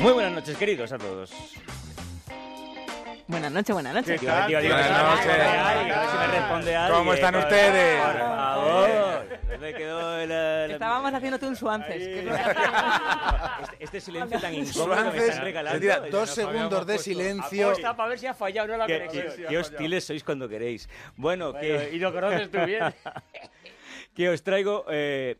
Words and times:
Muy 0.00 0.12
buenas 0.12 0.32
noches, 0.32 0.56
queridos 0.56 0.92
a 0.92 0.98
todos. 0.98 1.30
Buenas 3.28 3.52
noches, 3.52 3.72
buenas 3.74 3.94
noches. 3.94 4.20
Digo, 4.20 4.32
digo, 4.48 4.60
digo, 4.60 4.74
Buenas 4.74 4.90
a 4.90 5.02
ver 5.02 5.10
noches. 5.10 5.22
si 5.22 5.28
me 5.28 5.36
responde 5.36 5.54
alguien, 5.76 5.94
a 5.94 6.00
ver 6.00 6.10
si 6.10 6.16
me 6.16 6.26
responde 6.26 6.76
alguien. 6.76 6.98
¿Cómo 6.98 7.14
están 7.14 7.34
Por- 7.34 7.42
ustedes? 7.44 8.02
Por 8.02 8.18
favor. 8.18 9.26
Me 9.60 9.74
quedó 9.74 10.18
Estábamos 10.64 11.12
haciéndote 11.14 11.46
un 11.46 11.54
suances. 11.56 11.96
Este, 12.02 12.28
este 13.78 14.00
silencio 14.00 14.40
tan 14.40 14.54
incómodo 14.54 14.88
que 14.88 14.96
me 14.96 15.02
Suances, 15.10 15.28
están 15.28 15.44
regalando. 15.44 15.74
se 15.76 15.80
tira 15.80 16.04
Yo 16.06 16.10
dos 16.18 16.30
segundos 16.30 16.86
de 16.86 16.98
silencio. 16.98 17.66
Apuesta 17.68 17.94
para 17.96 18.08
ver 18.08 18.18
si 18.18 18.26
ha 18.26 18.34
fallado 18.34 18.68
no 18.68 18.76
la 18.78 18.86
Qué, 18.86 18.98
conexión. 19.06 19.24
qué- 19.36 19.46
qué 19.48 19.58
hostiles 19.58 20.04
sois 20.04 20.24
cuando 20.24 20.48
queréis. 20.48 20.88
Bueno, 21.16 21.52
Bueno, 21.52 21.60
que, 21.60 21.90
y 21.92 21.98
lo 21.98 22.12
conoces 22.12 22.50
tú 22.50 22.58
bien. 22.64 22.82
que 24.14 24.28
os 24.28 24.42
traigo... 24.42 24.84
eh, 24.88 25.36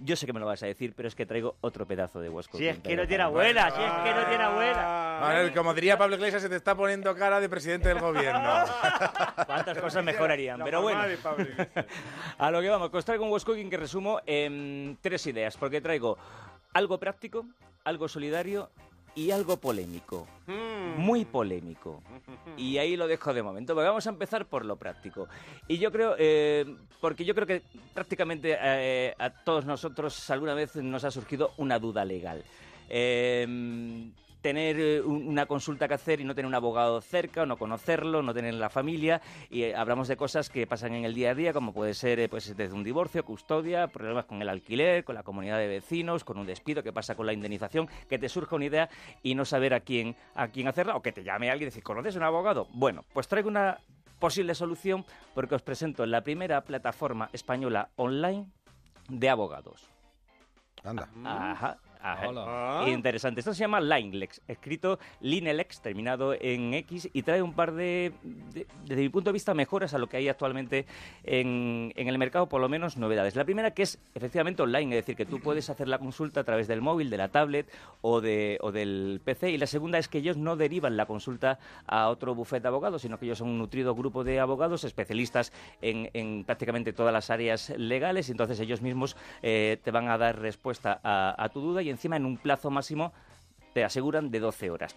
yo 0.00 0.14
sé 0.14 0.26
que 0.26 0.32
me 0.32 0.38
lo 0.38 0.46
vas 0.46 0.62
a 0.62 0.66
decir, 0.66 0.94
pero 0.96 1.08
es 1.08 1.14
que 1.14 1.26
traigo 1.26 1.56
otro 1.60 1.86
pedazo 1.86 2.20
de 2.20 2.28
Huesco. 2.28 2.56
Si 2.56 2.68
es 2.68 2.78
que 2.78 2.94
no 2.94 3.06
tiene 3.06 3.24
abuela, 3.24 3.70
si 3.70 3.82
es 3.82 3.90
que 3.90 4.14
no 4.20 4.28
tiene 4.28 4.44
abuela. 4.44 5.50
Como 5.54 5.74
diría 5.74 5.98
Pablo 5.98 6.14
Iglesias, 6.14 6.42
se 6.42 6.48
te 6.48 6.56
está 6.56 6.76
poniendo 6.76 7.14
cara 7.16 7.40
de 7.40 7.48
presidente 7.48 7.88
del 7.88 7.98
gobierno. 7.98 8.40
¿Cuántas 9.46 9.78
cosas 9.78 10.04
mejorarían? 10.04 10.60
Pero 10.62 10.82
bueno, 10.82 11.00
a 12.38 12.50
lo 12.50 12.60
que 12.60 12.68
vamos, 12.68 12.90
que 12.90 12.96
os 12.96 13.04
traigo 13.04 13.24
un 13.24 13.32
West 13.32 13.46
Cooking 13.46 13.68
que 13.68 13.76
resumo 13.76 14.20
en 14.24 14.98
tres 15.00 15.26
ideas, 15.26 15.56
porque 15.56 15.80
traigo 15.80 16.16
algo 16.74 16.98
práctico, 16.98 17.46
algo 17.84 18.08
solidario 18.08 18.70
y 19.18 19.32
algo 19.32 19.56
polémico. 19.56 20.28
Muy 20.96 21.24
polémico. 21.24 22.02
Y 22.56 22.78
ahí 22.78 22.96
lo 22.96 23.06
dejo 23.06 23.32
de 23.32 23.42
momento. 23.42 23.72
vamos 23.74 24.06
a 24.06 24.10
empezar 24.10 24.46
por 24.46 24.64
lo 24.64 24.74
práctico. 24.76 25.28
Y 25.68 25.78
yo 25.78 25.92
creo, 25.92 26.16
eh, 26.18 26.64
porque 27.00 27.24
yo 27.24 27.32
creo 27.32 27.46
que 27.46 27.62
prácticamente 27.94 28.56
eh, 28.60 29.14
a 29.16 29.30
todos 29.30 29.64
nosotros 29.64 30.28
alguna 30.30 30.54
vez 30.54 30.74
nos 30.74 31.04
ha 31.04 31.10
surgido 31.12 31.52
una 31.56 31.78
duda 31.78 32.04
legal. 32.04 32.42
Eh, 32.88 34.10
tener 34.40 34.78
eh, 34.78 35.00
un- 35.00 35.26
una 35.28 35.46
consulta 35.46 35.88
que 35.88 35.94
hacer 35.94 36.20
y 36.20 36.24
no 36.24 36.34
tener 36.34 36.46
un 36.46 36.54
abogado 36.54 37.00
cerca 37.00 37.42
o 37.42 37.46
no 37.46 37.56
conocerlo, 37.56 38.22
no 38.22 38.32
tener 38.32 38.54
la 38.54 38.70
familia 38.70 39.20
y 39.50 39.62
eh, 39.64 39.74
hablamos 39.74 40.06
de 40.08 40.16
cosas 40.16 40.48
que 40.48 40.66
pasan 40.66 40.94
en 40.94 41.04
el 41.04 41.14
día 41.14 41.30
a 41.30 41.34
día 41.34 41.52
como 41.52 41.72
puede 41.72 41.94
ser 41.94 42.20
eh, 42.20 42.28
pues 42.28 42.56
desde 42.56 42.72
un 42.74 42.84
divorcio, 42.84 43.24
custodia, 43.24 43.88
problemas 43.88 44.26
con 44.26 44.40
el 44.40 44.48
alquiler, 44.48 45.04
con 45.04 45.14
la 45.16 45.22
comunidad 45.22 45.58
de 45.58 45.66
vecinos, 45.66 46.22
con 46.24 46.38
un 46.38 46.46
despido, 46.46 46.82
qué 46.82 46.92
pasa 46.92 47.14
con 47.16 47.26
la 47.26 47.32
indemnización, 47.32 47.88
que 48.08 48.18
te 48.18 48.28
surja 48.28 48.54
una 48.56 48.66
idea 48.66 48.88
y 49.22 49.34
no 49.34 49.44
saber 49.44 49.74
a 49.74 49.80
quién 49.80 50.14
a 50.34 50.48
quién 50.48 50.68
hacerla 50.68 50.94
o 50.96 51.02
que 51.02 51.12
te 51.12 51.24
llame 51.24 51.50
alguien 51.50 51.66
y 51.66 51.70
decir, 51.70 51.82
¿conoces 51.82 52.14
un 52.16 52.22
abogado? 52.22 52.68
Bueno, 52.72 53.04
pues 53.12 53.26
traigo 53.28 53.48
una 53.48 53.78
posible 54.20 54.54
solución 54.54 55.04
porque 55.34 55.54
os 55.56 55.62
presento 55.62 56.06
la 56.06 56.22
primera 56.22 56.60
plataforma 56.62 57.28
española 57.32 57.88
online 57.96 58.46
de 59.08 59.28
abogados. 59.30 59.88
Anda. 60.84 61.08
Ajá. 61.24 61.76
Ajá. 62.02 62.28
Ah. 62.36 62.84
Interesante. 62.88 63.40
Esto 63.40 63.52
se 63.54 63.60
llama 63.60 63.80
Linelex, 63.80 64.40
escrito 64.48 64.98
Linelex, 65.20 65.80
terminado 65.80 66.34
en 66.38 66.74
X, 66.74 67.08
y 67.12 67.22
trae 67.22 67.42
un 67.42 67.52
par 67.52 67.72
de, 67.72 68.12
de- 68.54 68.66
desde 68.84 69.02
mi 69.02 69.08
punto 69.08 69.30
de 69.30 69.32
vista, 69.34 69.54
mejoras 69.54 69.94
a 69.94 69.98
lo 69.98 70.08
que 70.08 70.16
hay 70.18 70.28
actualmente 70.28 70.86
en, 71.24 71.92
en 71.96 72.08
el 72.08 72.18
mercado, 72.18 72.48
por 72.48 72.60
lo 72.60 72.68
menos 72.68 72.96
novedades. 72.96 73.36
La 73.36 73.44
primera 73.44 73.72
que 73.72 73.82
es 73.82 73.98
efectivamente 74.14 74.62
online, 74.62 74.96
es 74.96 75.02
decir, 75.04 75.16
que 75.16 75.26
tú 75.26 75.40
puedes 75.40 75.70
hacer 75.70 75.88
la 75.88 75.98
consulta 75.98 76.40
a 76.40 76.44
través 76.44 76.68
del 76.68 76.80
móvil, 76.80 77.10
de 77.10 77.16
la 77.16 77.28
tablet 77.28 77.66
o, 78.00 78.20
de, 78.20 78.58
o 78.60 78.72
del 78.72 79.20
PC. 79.24 79.50
Y 79.50 79.58
la 79.58 79.66
segunda 79.66 79.98
es 79.98 80.08
que 80.08 80.18
ellos 80.18 80.36
no 80.36 80.56
derivan 80.56 80.96
la 80.96 81.06
consulta 81.06 81.58
a 81.86 82.08
otro 82.08 82.34
bufete 82.34 82.62
de 82.62 82.68
abogados, 82.68 83.02
sino 83.02 83.18
que 83.18 83.26
ellos 83.26 83.38
son 83.38 83.48
un 83.48 83.58
nutrido 83.58 83.94
grupo 83.94 84.24
de 84.24 84.40
abogados 84.40 84.84
especialistas 84.84 85.52
en, 85.82 86.10
en 86.14 86.44
prácticamente 86.44 86.92
todas 86.92 87.12
las 87.12 87.30
áreas 87.30 87.70
legales. 87.76 88.28
Y 88.28 88.32
entonces 88.32 88.58
ellos 88.60 88.82
mismos 88.82 89.16
eh, 89.42 89.78
te 89.82 89.90
van 89.90 90.08
a 90.08 90.18
dar 90.18 90.38
respuesta 90.40 91.00
a, 91.02 91.34
a 91.42 91.48
tu 91.50 91.60
duda 91.60 91.82
y 91.82 91.87
encima 91.90 92.16
en 92.16 92.26
un 92.26 92.36
plazo 92.36 92.70
máximo 92.70 93.12
te 93.78 93.84
aseguran 93.84 94.28
de 94.32 94.40
12 94.40 94.70
horas. 94.70 94.96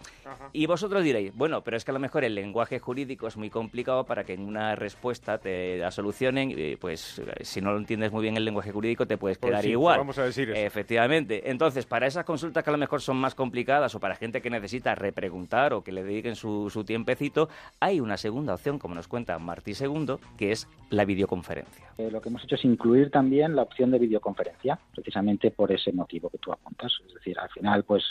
Y 0.54 0.66
vosotros 0.66 1.04
diréis, 1.04 1.32
bueno, 1.36 1.62
pero 1.64 1.78
es 1.78 1.86
que 1.86 1.92
a 1.92 1.94
lo 1.94 2.00
mejor 2.00 2.24
el 2.24 2.34
lenguaje 2.34 2.80
jurídico 2.80 3.28
es 3.28 3.38
muy 3.38 3.52
complicado 3.52 4.06
para 4.06 4.24
que 4.24 4.34
en 4.34 4.42
una 4.42 4.74
respuesta 4.76 5.38
te 5.38 5.78
la 5.78 5.92
solucionen, 5.92 6.50
y 6.50 6.78
pues 6.78 7.22
si 7.42 7.62
no 7.62 7.74
lo 7.74 7.78
entiendes 7.78 8.12
muy 8.12 8.24
bien 8.24 8.38
el 8.38 8.44
lenguaje 8.44 8.72
jurídico 8.72 9.06
te 9.06 9.20
puedes 9.20 9.38
Pues 9.38 9.52
quedar 9.52 9.64
sí, 9.64 9.70
igual. 9.70 10.00
vamos 10.00 10.18
a 10.18 10.24
decir 10.24 10.50
eso. 10.50 10.60
Efectivamente. 10.60 11.52
Entonces, 11.52 11.86
para 11.86 12.08
esas 12.08 12.26
consultas 12.26 12.64
que 12.64 12.72
a 12.72 12.74
lo 12.74 12.80
mejor 12.80 13.02
son 13.02 13.18
más 13.18 13.36
complicadas 13.36 13.94
o 13.94 14.00
para 14.00 14.16
gente 14.16 14.42
que 14.42 14.50
necesita 14.50 14.96
repreguntar 14.96 15.74
o 15.74 15.84
que 15.84 15.92
le 15.92 16.04
dediquen 16.04 16.36
su, 16.36 16.72
su 16.72 16.84
tiempecito, 16.84 17.50
hay 17.80 18.00
una 18.00 18.18
segunda 18.18 18.56
opción, 18.56 18.80
como 18.80 18.96
nos 18.96 19.08
cuenta 19.08 19.38
Martí 19.38 19.74
II, 19.80 20.16
que 20.40 20.54
es 20.54 20.68
la 20.90 21.06
videoconferencia. 21.06 21.86
Eh, 22.00 22.10
lo 22.10 22.20
que 22.20 22.30
hemos 22.30 22.44
hecho 22.44 22.56
es 22.56 22.66
incluir 22.66 23.12
también 23.12 23.56
la 23.56 23.62
opción 23.62 23.92
de 23.92 24.00
videoconferencia, 24.00 24.80
precisamente 24.96 25.52
por 25.52 25.72
ese 25.72 25.92
motivo 25.92 26.32
que 26.32 26.40
tú 26.40 26.52
apuntas. 26.52 26.92
Es 27.08 27.14
decir, 27.14 27.38
al 27.38 27.50
final, 27.50 27.84
pues 27.84 28.04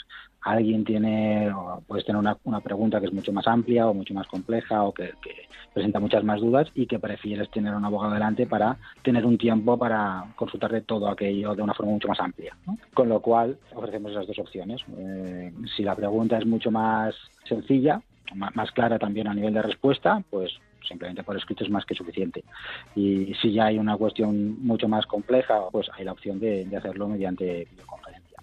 alguien 0.43 0.60
tiene, 0.83 1.51
o 1.51 1.81
puedes 1.87 2.05
tener 2.05 2.19
una, 2.19 2.37
una 2.43 2.61
pregunta 2.61 2.99
que 2.99 3.07
es 3.07 3.13
mucho 3.13 3.31
más 3.31 3.47
amplia 3.47 3.87
o 3.87 3.93
mucho 3.93 4.13
más 4.13 4.27
compleja 4.27 4.83
o 4.83 4.93
que, 4.93 5.11
presenta 5.73 5.99
muchas 5.99 6.23
más 6.23 6.41
dudas 6.41 6.67
y 6.75 6.85
que 6.85 6.99
prefieres 6.99 7.49
tener 7.49 7.73
un 7.73 7.85
abogado 7.85 8.13
delante 8.13 8.45
para 8.45 8.77
tener 9.03 9.25
un 9.25 9.37
tiempo 9.37 9.77
para 9.77 10.25
consultar 10.35 10.71
de 10.71 10.81
todo 10.81 11.07
aquello 11.07 11.55
de 11.55 11.61
una 11.61 11.73
forma 11.73 11.93
mucho 11.93 12.09
más 12.09 12.19
amplia. 12.19 12.55
Con 12.93 13.07
lo 13.07 13.21
cual, 13.21 13.57
ofrecemos 13.73 14.11
esas 14.11 14.27
dos 14.27 14.39
opciones. 14.39 14.81
Eh, 14.97 15.51
si 15.75 15.83
la 15.83 15.95
pregunta 15.95 16.37
es 16.37 16.45
mucho 16.45 16.71
más 16.71 17.15
sencilla, 17.45 18.01
más 18.33 18.71
clara 18.71 18.99
también 18.99 19.27
a 19.27 19.33
nivel 19.33 19.53
de 19.53 19.61
respuesta, 19.61 20.21
pues 20.29 20.51
simplemente 20.87 21.23
por 21.23 21.37
escrito 21.37 21.63
es 21.63 21.69
más 21.69 21.85
que 21.85 21.95
suficiente. 21.95 22.43
Y 22.95 23.33
si 23.41 23.53
ya 23.53 23.67
hay 23.67 23.77
una 23.77 23.95
cuestión 23.97 24.61
mucho 24.65 24.87
más 24.89 25.05
compleja, 25.05 25.69
pues 25.71 25.89
hay 25.93 26.03
la 26.05 26.11
opción 26.11 26.39
de 26.39 26.67
hacerlo 26.75 27.07
mediante 27.07 27.67
videoconferencia. 27.71 28.37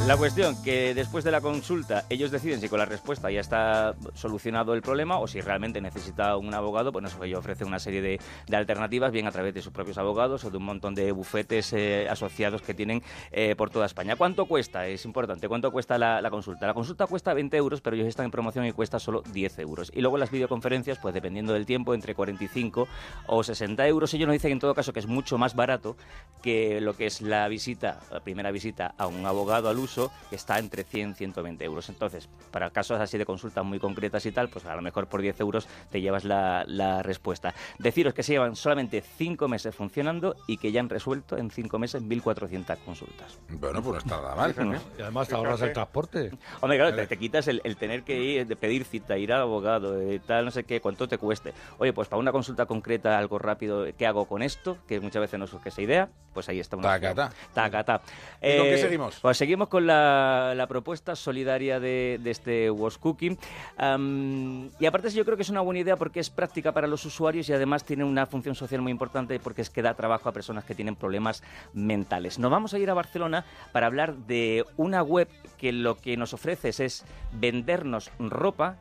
La 0.00 0.16
cuestión 0.16 0.60
que 0.64 0.94
después 0.94 1.22
de 1.22 1.30
la 1.30 1.40
consulta 1.40 2.04
ellos 2.10 2.32
deciden 2.32 2.60
si 2.60 2.68
con 2.68 2.80
la 2.80 2.84
respuesta 2.84 3.30
ya 3.30 3.40
está 3.40 3.94
solucionado 4.14 4.74
el 4.74 4.82
problema 4.82 5.18
o 5.18 5.28
si 5.28 5.40
realmente 5.40 5.80
necesita 5.80 6.36
un 6.36 6.52
abogado, 6.54 6.90
pues 6.90 7.04
eso, 7.04 7.22
ellos 7.22 7.38
ofrecen 7.38 7.68
una 7.68 7.78
serie 7.78 8.02
de, 8.02 8.20
de 8.48 8.56
alternativas, 8.56 9.12
bien 9.12 9.28
a 9.28 9.30
través 9.30 9.54
de 9.54 9.62
sus 9.62 9.72
propios 9.72 9.98
abogados 9.98 10.44
o 10.44 10.50
de 10.50 10.56
un 10.56 10.64
montón 10.64 10.96
de 10.96 11.12
bufetes 11.12 11.72
eh, 11.72 12.08
asociados 12.10 12.62
que 12.62 12.74
tienen 12.74 13.02
eh, 13.30 13.54
por 13.54 13.70
toda 13.70 13.86
España. 13.86 14.16
¿Cuánto 14.16 14.46
cuesta? 14.46 14.88
Es 14.88 15.04
importante. 15.04 15.48
¿Cuánto 15.48 15.70
cuesta 15.70 15.96
la, 15.98 16.20
la 16.20 16.30
consulta? 16.30 16.66
La 16.66 16.74
consulta 16.74 17.06
cuesta 17.06 17.32
20 17.32 17.56
euros, 17.56 17.80
pero 17.80 17.94
ellos 17.94 18.08
están 18.08 18.24
en 18.24 18.32
promoción 18.32 18.66
y 18.66 18.72
cuesta 18.72 18.98
solo 18.98 19.22
10 19.32 19.60
euros. 19.60 19.92
Y 19.94 20.00
luego 20.00 20.18
las 20.18 20.32
videoconferencias, 20.32 20.98
pues 20.98 21.14
dependiendo 21.14 21.52
del 21.52 21.64
tiempo, 21.64 21.94
entre 21.94 22.14
45 22.14 22.88
o 23.26 23.44
60 23.44 23.86
euros. 23.86 24.12
Ellos 24.14 24.26
nos 24.26 24.34
dicen 24.34 24.52
en 24.52 24.58
todo 24.58 24.74
caso 24.74 24.92
que 24.92 25.00
es 25.00 25.06
mucho 25.06 25.38
más 25.38 25.54
barato 25.54 25.96
que 26.42 26.80
lo 26.80 26.96
que 26.96 27.06
es 27.06 27.20
la 27.22 27.46
visita, 27.46 28.00
la 28.10 28.20
primera 28.20 28.50
visita 28.50 28.94
a 28.98 29.06
un 29.06 29.24
abogado 29.24 29.68
al 29.68 29.78
uso, 29.82 30.10
está 30.30 30.58
entre 30.58 30.84
100 30.84 31.10
y 31.10 31.14
120 31.14 31.64
euros. 31.64 31.88
Entonces, 31.88 32.28
para 32.50 32.70
casos 32.70 33.00
así 33.00 33.18
de 33.18 33.26
consultas 33.26 33.64
muy 33.64 33.78
concretas 33.78 34.24
y 34.26 34.32
tal, 34.32 34.48
pues 34.48 34.64
a 34.64 34.74
lo 34.74 34.82
mejor 34.82 35.06
por 35.08 35.20
10 35.20 35.40
euros 35.40 35.68
te 35.90 36.00
llevas 36.00 36.24
la, 36.24 36.64
la 36.66 37.02
respuesta. 37.02 37.54
Deciros 37.78 38.14
que 38.14 38.22
se 38.22 38.32
llevan 38.32 38.56
solamente 38.56 39.02
5 39.02 39.48
meses 39.48 39.74
funcionando 39.74 40.36
y 40.46 40.56
que 40.56 40.72
ya 40.72 40.80
han 40.80 40.88
resuelto 40.88 41.36
en 41.36 41.50
5 41.50 41.78
meses 41.78 42.02
1.400 42.02 42.78
consultas. 42.84 43.38
Bueno, 43.48 43.82
pues 43.82 43.92
no 43.92 43.98
está 43.98 44.16
nada 44.22 44.34
mal. 44.34 44.54
No. 44.56 44.74
Y 44.98 45.02
además 45.02 45.28
te 45.28 45.34
ahorras 45.34 45.60
el 45.62 45.72
transporte. 45.72 46.30
Hombre, 46.60 46.78
claro, 46.78 46.94
te, 46.96 47.06
te 47.06 47.16
quitas 47.18 47.48
el, 47.48 47.60
el 47.64 47.76
tener 47.76 48.02
que 48.04 48.18
ir, 48.22 48.46
de 48.46 48.56
pedir 48.56 48.84
cita, 48.84 49.16
ir 49.18 49.32
al 49.32 49.42
abogado, 49.42 50.00
eh, 50.00 50.20
tal, 50.24 50.44
no 50.44 50.50
sé 50.50 50.64
qué, 50.64 50.80
cuánto 50.80 51.08
te 51.08 51.18
cueste. 51.18 51.52
Oye, 51.78 51.92
pues 51.92 52.08
para 52.08 52.20
una 52.20 52.32
consulta 52.32 52.66
concreta, 52.66 53.18
algo 53.18 53.38
rápido, 53.38 53.86
¿qué 53.96 54.06
hago 54.06 54.26
con 54.26 54.42
esto? 54.42 54.78
Que 54.86 55.00
muchas 55.00 55.20
veces 55.20 55.38
no 55.38 55.46
surge 55.46 55.70
esa 55.70 55.82
idea, 55.82 56.08
pues 56.32 56.48
ahí 56.48 56.60
está 56.60 56.76
una 56.76 56.88
Tacatá. 56.88 57.26
opción. 57.26 57.44
Tacatá. 57.54 58.02
¿Y 58.40 58.56
con 58.58 58.66
qué 58.66 58.78
seguimos? 58.78 59.18
Pues 59.20 59.36
seguimos 59.36 59.68
con 59.72 59.86
la, 59.86 60.66
propuesta 60.68 61.16
solidaria 61.16 61.80
de, 61.80 62.20
este 62.26 62.70
Was 62.70 62.98
Cooking. 62.98 63.38
Am, 63.78 64.68
y 64.78 64.84
aparte 64.84 65.08
yo 65.08 65.24
creo 65.24 65.38
que 65.38 65.44
es 65.44 65.48
una 65.48 65.62
buena 65.62 65.80
idea 65.80 65.96
porque 65.96 66.20
es 66.20 66.28
práctica 66.28 66.72
para 66.72 66.86
los 66.86 67.06
usuarios 67.06 67.48
y 67.48 67.54
además 67.54 67.82
tiene 67.82 68.04
una 68.04 68.26
función 68.26 68.54
social 68.54 68.82
muy 68.82 68.92
importante 68.92 69.40
porque 69.40 69.62
es 69.62 69.70
que 69.70 69.80
da 69.80 69.94
trabajo 69.94 70.28
a 70.28 70.32
personas 70.32 70.66
que 70.66 70.74
tienen 70.74 70.94
problemas 70.94 71.42
mentales. 71.72 72.38
Nos 72.38 72.50
vamos 72.50 72.74
a 72.74 72.78
ir 72.78 72.90
a 72.90 72.94
Barcelona 72.94 73.46
para 73.72 73.86
hablar 73.86 74.14
de 74.14 74.66
una 74.76 75.02
web 75.02 75.28
que 75.56 75.72
lo 75.72 75.96
que 75.96 76.18
nos 76.18 76.34
ofrece 76.34 76.68
es 76.68 77.06
vendernos 77.32 78.10
ropa 78.18 78.76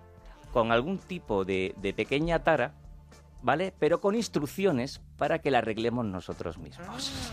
con 0.51 0.73
algún 0.73 0.97
tipo 0.97 1.45
de, 1.45 1.73
de 1.77 1.93
pequeña 1.93 2.39
tara, 2.39 2.73
¿vale? 3.41 3.73
Pero 3.79 4.01
con 4.01 4.13
instrucciones 4.13 4.99
para 5.17 5.39
que 5.39 5.51
la 5.51 5.59
arreglemos 5.59 6.03
nosotros 6.03 6.57
mismos. 6.57 7.31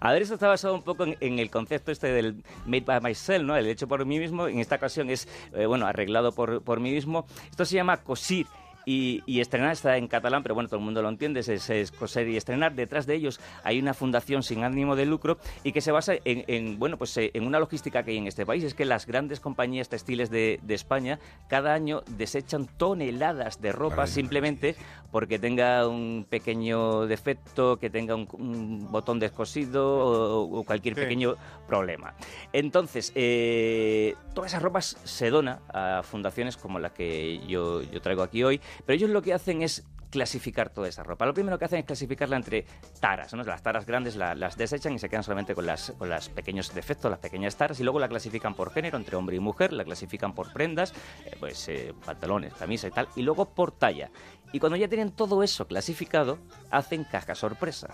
A 0.00 0.12
ver, 0.12 0.22
esto 0.22 0.34
está 0.34 0.48
basado 0.48 0.74
un 0.74 0.82
poco 0.82 1.04
en, 1.04 1.16
en 1.20 1.38
el 1.38 1.50
concepto 1.50 1.90
este 1.90 2.08
del 2.08 2.42
made 2.66 2.82
by 2.82 3.00
myself, 3.00 3.44
¿no? 3.44 3.56
El 3.56 3.66
hecho 3.66 3.88
por 3.88 4.04
mí 4.04 4.18
mismo, 4.18 4.48
en 4.48 4.58
esta 4.58 4.76
ocasión 4.76 5.10
es, 5.10 5.28
eh, 5.54 5.66
bueno, 5.66 5.86
arreglado 5.86 6.32
por, 6.32 6.62
por 6.62 6.80
mí 6.80 6.92
mismo. 6.92 7.26
Esto 7.50 7.64
se 7.64 7.76
llama 7.76 7.98
COSIR 7.98 8.46
Y, 8.90 9.22
y 9.26 9.40
estrenar 9.40 9.72
está 9.72 9.98
en 9.98 10.08
catalán, 10.08 10.42
pero 10.42 10.54
bueno, 10.54 10.66
todo 10.70 10.78
el 10.78 10.84
mundo 10.86 11.02
lo 11.02 11.10
entiende, 11.10 11.40
es, 11.40 11.48
es 11.68 11.92
coser 11.92 12.26
y 12.26 12.38
estrenar. 12.38 12.74
Detrás 12.74 13.06
de 13.06 13.16
ellos 13.16 13.38
hay 13.62 13.78
una 13.78 13.92
fundación 13.92 14.42
sin 14.42 14.64
ánimo 14.64 14.96
de 14.96 15.04
lucro 15.04 15.36
y 15.62 15.72
que 15.72 15.82
se 15.82 15.92
basa 15.92 16.14
en, 16.24 16.44
en, 16.46 16.78
bueno, 16.78 16.96
pues, 16.96 17.14
eh, 17.18 17.30
en 17.34 17.46
una 17.46 17.58
logística 17.58 18.02
que 18.02 18.12
hay 18.12 18.16
en 18.16 18.26
este 18.26 18.46
país. 18.46 18.64
Es 18.64 18.72
que 18.72 18.86
las 18.86 19.04
grandes 19.06 19.40
compañías 19.40 19.90
textiles 19.90 20.30
de, 20.30 20.58
de 20.62 20.74
España 20.74 21.18
cada 21.48 21.74
año 21.74 22.02
desechan 22.16 22.66
toneladas 22.78 23.60
de 23.60 23.72
ropa 23.72 24.06
simplemente 24.06 24.74
porque 25.12 25.38
tenga 25.38 25.86
un 25.86 26.24
pequeño 26.28 27.06
defecto, 27.06 27.78
que 27.78 27.90
tenga 27.90 28.14
un, 28.14 28.26
un 28.32 28.90
botón 28.90 29.18
descosido 29.18 29.86
o, 29.86 30.60
o 30.60 30.64
cualquier 30.64 30.94
Sí. 30.94 31.02
pequeño 31.02 31.34
problema. 31.66 32.14
Entonces, 32.54 33.12
eh, 33.14 34.14
toda 34.34 34.46
esa 34.46 34.58
ropa 34.58 34.80
se 34.80 35.28
dona 35.28 35.60
a 35.68 36.02
fundaciones 36.02 36.56
como 36.56 36.78
la 36.78 36.90
que 36.90 37.40
yo, 37.46 37.82
yo 37.82 38.00
traigo 38.00 38.22
aquí 38.22 38.42
hoy, 38.42 38.60
pero 38.86 38.96
ellos 38.96 39.10
lo 39.10 39.22
que 39.22 39.32
hacen 39.34 39.62
es 39.62 39.84
clasificar 40.10 40.70
toda 40.70 40.88
esa 40.88 41.02
ropa. 41.02 41.26
Lo 41.26 41.34
primero 41.34 41.58
que 41.58 41.66
hacen 41.66 41.80
es 41.80 41.84
clasificarla 41.84 42.36
entre 42.36 42.64
taras, 42.98 43.34
¿no? 43.34 43.42
Las 43.42 43.62
taras 43.62 43.84
grandes 43.84 44.16
la- 44.16 44.34
las 44.34 44.56
desechan 44.56 44.94
y 44.94 44.98
se 44.98 45.10
quedan 45.10 45.22
solamente 45.22 45.54
con 45.54 45.66
las 45.66 45.92
con 45.98 46.08
los 46.08 46.30
pequeños 46.30 46.74
defectos, 46.74 47.10
las 47.10 47.20
pequeñas 47.20 47.56
taras, 47.56 47.78
y 47.78 47.82
luego 47.84 47.98
la 48.00 48.08
clasifican 48.08 48.54
por 48.54 48.70
género, 48.72 48.96
entre 48.96 49.16
hombre 49.16 49.36
y 49.36 49.40
mujer, 49.40 49.72
la 49.74 49.84
clasifican 49.84 50.34
por 50.34 50.50
prendas, 50.52 50.94
eh, 51.26 51.36
pues 51.38 51.68
eh, 51.68 51.92
pantalones, 52.06 52.54
camisa 52.54 52.88
y 52.88 52.90
tal, 52.90 53.06
y 53.16 53.22
luego 53.22 53.50
por 53.50 53.70
talla. 53.72 54.10
Y 54.50 54.60
cuando 54.60 54.76
ya 54.76 54.88
tienen 54.88 55.10
todo 55.12 55.42
eso 55.42 55.66
clasificado, 55.66 56.38
hacen 56.70 57.04
caja 57.04 57.34
sorpresa. 57.34 57.88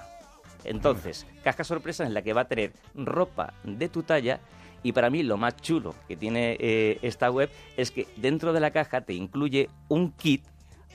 Entonces, 0.63 1.27
caja 1.43 1.65
sorpresa 1.65 2.07
en 2.07 2.15
la 2.15 2.23
que 2.23 2.33
va 2.33 2.43
a 2.43 2.49
tener 2.49 2.73
ropa 2.95 3.55
de 3.65 3.89
tu 3.89 4.03
talla 4.05 4.41
y 4.85 4.93
para 4.93 5.11
mí 5.11 5.23
lo 5.23 5.37
más 5.37 5.57
chulo 5.57 5.95
que 6.09 6.17
tiene 6.17 6.57
eh, 6.61 6.99
esta 7.03 7.31
web 7.31 7.51
es 7.77 7.91
que 7.91 8.07
dentro 8.17 8.53
de 8.53 8.61
la 8.61 8.71
caja 8.71 9.01
te 9.01 9.15
incluye 9.15 9.69
un 9.89 10.13
kit 10.13 10.45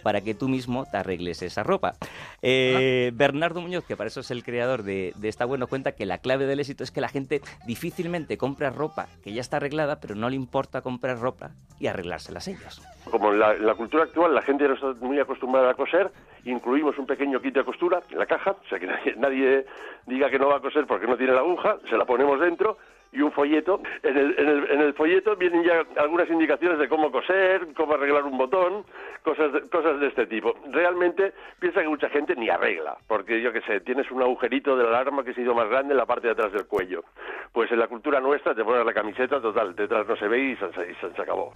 para 0.03 0.21
que 0.21 0.33
tú 0.33 0.47
mismo 0.47 0.85
te 0.89 0.97
arregles 0.97 1.41
esa 1.41 1.63
ropa. 1.63 1.93
Eh, 2.41 3.11
Bernardo 3.13 3.61
Muñoz, 3.61 3.85
que 3.85 3.95
para 3.95 4.07
eso 4.07 4.21
es 4.21 4.31
el 4.31 4.43
creador 4.43 4.83
de, 4.83 5.13
de 5.15 5.27
esta 5.27 5.45
nos 5.45 5.69
cuenta 5.69 5.93
que 5.93 6.05
la 6.05 6.19
clave 6.19 6.45
del 6.45 6.59
éxito 6.59 6.83
es 6.83 6.91
que 6.91 7.01
la 7.01 7.09
gente 7.09 7.41
difícilmente 7.65 8.37
compra 8.37 8.69
ropa 8.69 9.07
que 9.23 9.33
ya 9.33 9.41
está 9.41 9.57
arreglada, 9.57 9.99
pero 9.99 10.15
no 10.15 10.29
le 10.29 10.35
importa 10.35 10.81
comprar 10.81 11.19
ropa 11.19 11.51
y 11.79 11.87
arreglárselas 11.87 12.47
ellos. 12.47 12.81
Como 13.09 13.31
en 13.31 13.39
la, 13.39 13.53
en 13.53 13.65
la 13.65 13.75
cultura 13.75 14.03
actual 14.03 14.33
la 14.33 14.41
gente 14.41 14.67
no 14.67 14.73
está 14.75 14.93
muy 15.05 15.19
acostumbrada 15.19 15.71
a 15.71 15.73
coser, 15.73 16.11
incluimos 16.45 16.97
un 16.97 17.05
pequeño 17.05 17.41
kit 17.41 17.55
de 17.55 17.63
costura 17.63 18.01
en 18.09 18.19
la 18.19 18.25
caja, 18.25 18.51
o 18.51 18.69
sea 18.69 18.79
que 18.79 18.87
nadie, 18.87 19.15
nadie 19.17 19.65
diga 20.05 20.29
que 20.29 20.39
no 20.39 20.47
va 20.47 20.57
a 20.57 20.61
coser 20.61 20.85
porque 20.85 21.07
no 21.07 21.17
tiene 21.17 21.33
la 21.33 21.39
aguja, 21.39 21.77
se 21.89 21.97
la 21.97 22.05
ponemos 22.05 22.39
dentro 22.39 22.77
y 23.11 23.21
un 23.21 23.31
folleto. 23.31 23.81
En 24.03 24.17
el, 24.17 24.35
en 24.37 24.47
el, 24.47 24.71
en 24.71 24.81
el 24.81 24.93
folleto 24.93 25.35
vienen 25.35 25.63
ya 25.63 25.83
algunas 25.97 26.29
indicaciones 26.29 26.79
de 26.79 26.87
cómo 26.87 27.11
coser, 27.11 27.67
cómo 27.75 27.93
arreglar 27.93 28.23
un 28.23 28.37
botón, 28.37 28.85
cosas 29.23 29.51
cosas 29.71 29.99
de 29.99 30.07
este 30.07 30.25
tipo. 30.27 30.55
Realmente 30.71 31.33
piensa 31.59 31.81
que 31.81 31.87
mucha 31.87 32.09
gente 32.09 32.35
ni 32.35 32.49
arregla, 32.49 32.97
porque 33.07 33.41
yo 33.41 33.51
que 33.51 33.61
sé, 33.61 33.81
tienes 33.81 34.09
un 34.11 34.21
agujerito 34.21 34.77
de 34.77 34.83
la 34.83 34.89
alarma 34.89 35.23
que 35.23 35.33
se 35.33 35.41
ha 35.41 35.43
ido 35.43 35.55
más 35.55 35.69
grande 35.69 35.93
en 35.93 35.97
la 35.97 36.05
parte 36.05 36.27
de 36.27 36.33
atrás 36.33 36.51
del 36.51 36.67
cuello. 36.67 37.03
Pues 37.51 37.71
en 37.71 37.79
la 37.79 37.87
cultura 37.87 38.19
nuestra 38.19 38.53
te 38.53 38.63
pones 38.63 38.85
la 38.85 38.93
camiseta, 38.93 39.41
total, 39.41 39.75
detrás 39.75 40.07
no 40.07 40.15
se 40.15 40.27
ve 40.27 40.39
y 40.39 40.55
se, 40.55 40.65
y 40.65 40.95
se 40.95 41.21
acabó. 41.21 41.51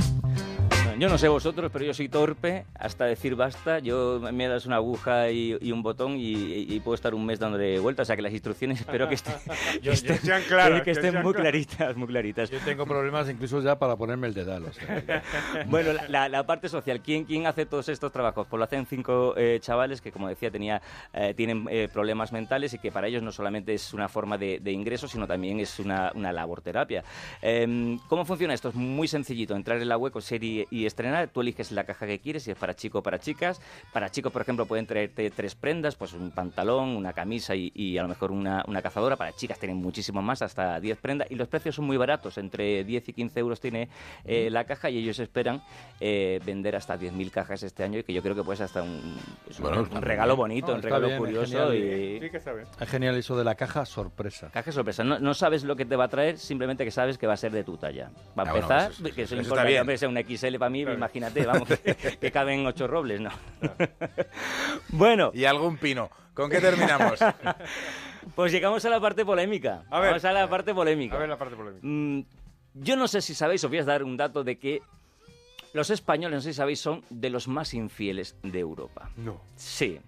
Yo 1.00 1.10
no 1.10 1.18
sé 1.18 1.28
vosotros, 1.28 1.70
pero 1.74 1.86
yo 1.86 1.94
soy 1.94 2.08
torpe 2.10 2.66
hasta 2.76 3.06
decir 3.06 3.36
basta. 3.36 3.80
Yo 3.80 4.20
me 4.32 4.48
das 4.48 4.66
una 4.66 4.76
aguja 4.78 5.30
y, 5.32 5.58
y 5.62 5.72
un 5.72 5.82
botón 5.84 6.14
y, 6.18 6.34
y 6.74 6.80
puedo 6.82 6.96
estar 6.96 7.14
un 7.16 7.26
mes 7.26 7.40
dándole 7.40 7.80
vueltas. 7.80 8.06
O 8.06 8.08
sea 8.08 8.16
que 8.16 8.22
las 8.22 8.32
instrucciones 8.34 8.80
espero 8.82 9.08
que 9.10 9.16
estén, 9.16 9.34
Yo- 9.82 9.92
estén- 9.92 10.20
sean 10.20 10.44
claras, 10.44 10.80
que 10.80 10.86
que 10.86 10.92
estén 10.92 11.14
muy 11.22 11.34
claras. 11.34 11.52
claritas, 11.52 11.96
muy 11.98 12.08
claritas. 12.08 12.50
Yo 12.50 12.60
tengo 12.60 12.86
problemas 12.86 13.30
incluso 13.30 13.62
ya 13.62 13.78
para 13.80 13.96
ponerme 13.96 14.28
el 14.28 14.34
dedal. 14.34 14.66
o 14.66 14.74
sea. 14.74 15.04
Bueno, 15.68 15.94
la, 15.94 16.08
la- 16.10 16.30
la 16.30 16.46
parte 16.46 16.70
social, 16.70 17.02
¿quién, 17.02 17.26
¿quién 17.26 17.48
hace 17.48 17.66
todos 17.66 17.90
estos 17.90 18.12
trabajos? 18.12 18.48
Pues 18.50 18.58
lo 18.60 18.64
hacen 18.66 18.86
cinco 18.86 19.34
eh, 19.38 19.60
chavales 19.62 20.02
que, 20.02 20.12
como 20.12 20.28
decía, 20.28 20.52
tenía, 20.52 20.82
eh, 21.14 21.34
tienen 21.36 21.66
eh, 21.70 21.88
problemas 21.92 22.32
mentales 22.32 22.74
y 22.74 22.80
que 22.80 22.92
para 22.92 23.08
ellos 23.08 23.24
no 23.24 23.32
solamente 23.32 23.74
es 23.74 23.94
una 23.94 24.08
forma 24.10 24.38
de, 24.38 24.60
de 24.60 24.72
ingreso, 24.72 25.08
sino 25.08 25.26
también 25.28 25.60
es 25.60 25.80
una, 25.80 26.12
una 26.16 26.32
labor 26.32 26.62
terapia. 26.62 27.04
Em, 27.42 27.98
¿Cómo 28.08 28.26
funciona 28.26 28.54
esto? 28.54 28.70
Es 28.70 28.76
muy 28.76 29.08
sencillito, 29.08 29.56
entrar 29.56 29.82
en 29.82 29.88
la 29.90 29.98
web, 29.98 30.12
coser 30.14 30.44
y, 30.44 30.68
y 30.84 30.86
estrenar, 30.86 31.30
tú 31.30 31.42
eliges 31.42 31.72
la 31.72 31.84
caja 31.86 32.06
que 32.06 32.20
quieres, 32.20 32.44
si 32.44 32.52
es 32.52 32.58
para 32.58 32.76
chico 32.76 33.00
o 33.00 33.04
para 33.04 33.20
chicas. 33.20 33.60
Para 33.92 34.10
chicos, 34.12 34.32
por 34.32 34.42
ejemplo, 34.42 34.66
pueden 34.66 34.86
traerte 34.86 35.30
tres 35.32 35.56
prendas, 35.56 35.96
pues 35.96 36.14
un 36.14 36.32
pantalón, 36.32 36.90
una 36.96 37.14
camisa 37.14 37.56
y, 37.56 37.72
y 37.74 37.98
a 37.98 38.04
lo 38.04 38.10
mejor 38.10 38.32
una, 38.32 38.64
una 38.68 38.82
cazadora. 38.82 39.16
Para 39.16 39.32
chicas 39.34 39.58
tienen 39.60 39.78
muchísimo 39.78 40.22
más, 40.22 40.42
hasta 40.42 40.80
10 40.80 40.98
prendas, 41.00 41.32
y 41.32 41.36
los 41.36 41.48
precios 41.48 41.76
son 41.76 41.86
muy 41.86 41.98
baratos, 41.98 42.38
entre 42.38 42.84
10 42.84 43.10
y 43.10 43.14
15 43.14 43.40
euros 43.40 43.60
tiene 43.60 43.90
eh, 44.26 44.50
la 44.52 44.66
caja 44.66 44.90
y 44.90 44.98
ellos 44.98 45.20
esperan 45.20 45.62
eh, 46.00 46.40
vender 46.46 46.76
hasta 46.76 46.98
10.000 47.00 47.32
cajas 47.32 47.64
este 47.64 47.84
año 47.84 48.00
y 48.00 48.04
que 48.04 48.14
yo 48.14 48.22
creo 48.22 48.36
que 48.36 48.44
puede 48.44 48.58
ser 48.58 48.66
hasta 48.66 48.84
un, 48.84 49.18
regalo 50.02 50.36
bonito, 50.36 50.68
No, 50.68 50.76
un 50.76 50.82
regalo 50.82 51.08
bien, 51.08 51.14
es 51.14 51.20
curioso 51.20 51.52
genial. 51.70 51.76
y... 51.76 52.20
Sí 52.20 52.30
que 52.30 52.40
bien. 52.54 52.66
Es 52.80 52.90
genial 52.90 53.16
eso 53.16 53.38
de 53.38 53.44
la 53.44 53.56
caja 53.56 53.86
sorpresa. 53.86 54.50
Caja 54.52 54.72
sorpresa, 54.72 55.04
no, 55.04 55.20
no 55.20 55.34
sabes 55.34 55.64
lo 55.64 55.76
que 55.76 55.86
te 55.86 55.96
va 55.96 56.06
a 56.06 56.08
traer, 56.10 56.38
simplemente 56.38 56.84
que 56.84 56.92
sabes 56.92 57.18
que 57.18 57.28
va 57.28 57.34
a 57.34 57.38
ser 57.38 57.52
de 57.52 57.64
tu 57.64 57.78
talla. 57.78 58.10
Va 58.38 58.44
a 58.44 58.48
Ah, 58.50 58.52
bueno, 58.52 58.56
empezar, 58.56 58.92
eso- 58.92 59.04
eso- 59.06 59.16
que 59.16 59.22
eso, 59.24 59.36
eso 59.36 59.44
importa, 59.44 59.98
sea 59.98 60.10
un 60.10 60.18
XL 60.18 60.58
para 60.58 60.70
mí, 60.74 60.82
imagínate, 60.82 61.46
vamos, 61.46 61.70
que, 61.70 61.96
que 62.22 62.32
caben 62.32 62.66
ocho 62.66 62.88
robles, 62.88 63.22
¿no? 63.22 63.30
bueno, 64.90 65.32
Y 65.34 65.46
algún 65.46 65.78
pino. 65.78 66.10
¿Con 66.34 66.50
qué 66.50 66.60
terminamos? 66.60 67.20
pues 68.36 68.52
llegamos 68.52 68.84
a 68.86 68.90
la 68.90 69.00
parte 69.00 69.24
polémica. 69.24 69.84
A 69.90 70.00
ver. 70.00 70.10
Vamos 70.10 70.26
a 70.26 70.32
la 70.34 70.50
parte 70.50 70.74
polémica. 70.74 71.16
A 71.16 71.20
ver 71.20 71.30
la 71.30 71.38
parte 71.38 71.56
polémica. 71.56 71.86
Mm, 71.86 72.22
yo 72.74 72.96
no 72.96 73.08
sé 73.08 73.22
si 73.22 73.36
sabéis, 73.36 73.64
os 73.64 73.70
voy 73.70 73.80
a 73.80 73.86
dar 73.86 74.04
un 74.04 74.18
dato 74.18 74.44
de 74.44 74.58
que 74.58 74.82
los 75.74 75.90
españoles, 75.90 76.38
no 76.38 76.42
sé 76.42 76.54
si 76.54 76.58
sabéis, 76.58 76.80
son 76.80 77.04
de 77.10 77.30
los 77.30 77.48
más 77.48 77.74
infieles 77.74 78.36
de 78.44 78.60
Europa. 78.60 79.10
No. 79.16 79.40
Sí. 79.56 80.00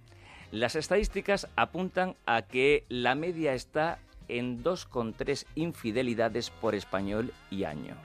Las 0.52 0.76
estadísticas 0.76 1.48
apuntan 1.56 2.16
a 2.26 2.44
que 2.44 2.86
la 2.90 3.14
media 3.16 3.54
está 3.54 4.00
en 4.28 4.64
2,3 4.64 5.46
infidelidades 5.56 6.50
por 6.50 6.74
español 6.76 7.34
y 7.52 7.66
año. 7.66 7.96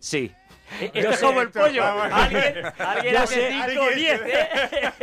Sí. 0.00 0.32
Esto 0.80 1.10
es 1.10 1.20
como 1.20 1.40
el 1.40 1.50
pollo. 1.50 1.82
Alguien, 1.82 2.62
alguien 2.78 3.14
Yo 3.14 3.20
hace 3.20 3.34
sé- 3.34 3.62
5 3.70 3.82
o 3.82 3.90
10, 3.90 4.20
¿eh? 4.26 4.48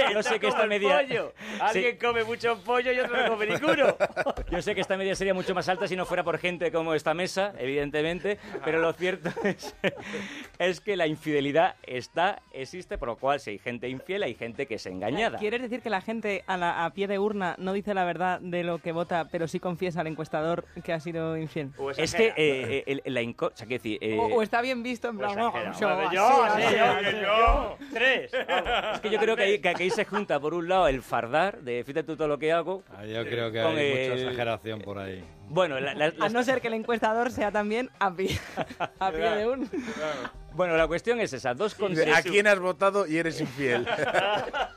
Yo 0.14 0.24
sé 0.24 0.40
que 0.40 0.48
esta 0.48 0.68
media- 0.68 1.00
pollo. 1.02 1.34
Alguien 1.60 1.98
come 1.98 2.24
mucho 2.24 2.58
pollo 2.64 2.92
y 2.92 3.00
otro 3.00 3.18
no 3.18 3.30
come 3.30 3.48
ninguno. 3.48 3.98
Yo 4.52 4.62
sé 4.62 4.76
que 4.76 4.82
esta 4.82 4.96
media 4.96 5.16
sería 5.16 5.34
mucho 5.34 5.56
más 5.56 5.68
alta 5.68 5.88
si 5.88 5.96
no 5.96 6.06
fuera 6.06 6.24
por 6.24 6.38
gente 6.38 6.72
como 6.72 6.94
esta 6.94 7.14
mesa, 7.16 7.54
evidentemente, 7.58 8.38
pero 8.64 8.80
lo 8.80 8.94
cierto 8.94 9.30
es, 9.44 9.76
es 10.60 10.82
que 10.82 10.96
la 10.96 11.08
infidelidad 11.08 11.76
está, 11.84 12.42
existe, 12.54 12.98
por 12.98 13.08
lo 13.10 13.16
cual 13.18 13.40
si 13.40 13.50
hay 13.52 13.58
gente 13.60 13.90
infiel 13.90 14.24
hay 14.24 14.36
gente 14.36 14.68
que 14.68 14.76
es 14.76 14.86
engañada. 14.86 15.40
¿Quieres 15.40 15.62
decir 15.62 15.82
que 15.82 15.90
la 15.90 16.02
gente 16.02 16.44
a, 16.48 16.58
la- 16.58 16.86
a 16.86 16.90
pie 16.92 17.08
de 17.08 17.18
urna 17.20 17.56
no 17.58 17.74
dice 17.74 17.94
la 17.94 18.06
verdad 18.06 18.40
de 18.40 18.64
lo 18.64 18.78
que 18.78 18.92
vota, 18.92 19.28
pero 19.32 19.48
sí 19.48 19.60
confiesa 19.60 20.02
al 20.02 20.08
encuestador 20.08 20.64
que 20.84 20.94
ha 20.94 21.00
sido 21.00 21.36
infiel? 21.38 21.72
O 21.78 21.90
Es 21.92 22.14
que 22.16 22.28
eh, 22.38 22.84
eh, 22.86 23.02
la 23.06 23.22
inco- 23.24 23.52
o 23.52 23.58
sea, 23.58 23.66
decir, 23.68 23.98
eh, 24.00 24.18
O, 24.20 24.26
o 24.28 24.42
está 24.42 24.62
bien 24.62 24.84
visto 24.84 25.10
en 25.10 25.18
plan, 25.18 25.35
no, 25.36 25.54
yo, 25.54 26.12
yo, 26.12 26.44
así, 26.44 26.62
sí, 26.62 26.76
así. 26.76 27.06
yo, 27.06 27.22
yo. 27.22 27.78
Tres. 27.94 28.32
es 28.34 29.00
que 29.02 29.10
yo 29.10 29.20
creo 29.20 29.36
que 29.36 29.44
ahí, 29.44 29.60
que 29.60 29.70
aquí 29.70 29.90
se 29.90 30.06
junta 30.06 30.40
por 30.40 30.54
un 30.54 30.68
lado 30.68 30.88
el 30.88 31.02
fardar 31.02 31.60
de 31.62 31.84
fíjate 31.84 32.04
tú 32.04 32.16
todo 32.18 32.28
lo 32.28 32.38
que 32.40 32.52
hago. 32.52 32.84
Ah, 32.96 33.06
Yo 33.06 33.24
creo 33.26 33.52
que 33.52 33.60
hay 33.62 33.78
el- 33.78 34.10
mucha 34.12 34.22
exageración 34.24 34.82
por 34.82 34.98
ahí. 35.00 35.24
Bueno, 35.48 35.80
la, 35.80 35.94
la- 35.94 36.14
A 36.20 36.30
no 36.30 36.44
ser 36.44 36.60
que 36.62 36.68
el 36.70 36.74
encuestador 36.74 37.32
sea 37.32 37.52
también 37.52 37.90
a 38.00 38.12
pie, 38.14 38.40
a 39.00 39.12
pie 39.12 39.30
de 39.30 39.48
urna. 39.48 39.68
bueno, 40.54 40.76
la 40.76 40.88
cuestión 40.88 41.20
es 41.20 41.34
esa, 41.34 41.54
dos 41.54 41.76
con 41.76 41.94
¿A 42.14 42.22
quién 42.24 42.48
has 42.48 42.60
votado 42.60 43.06
y 43.08 43.18
eres 43.18 43.40
infiel? 43.42 43.88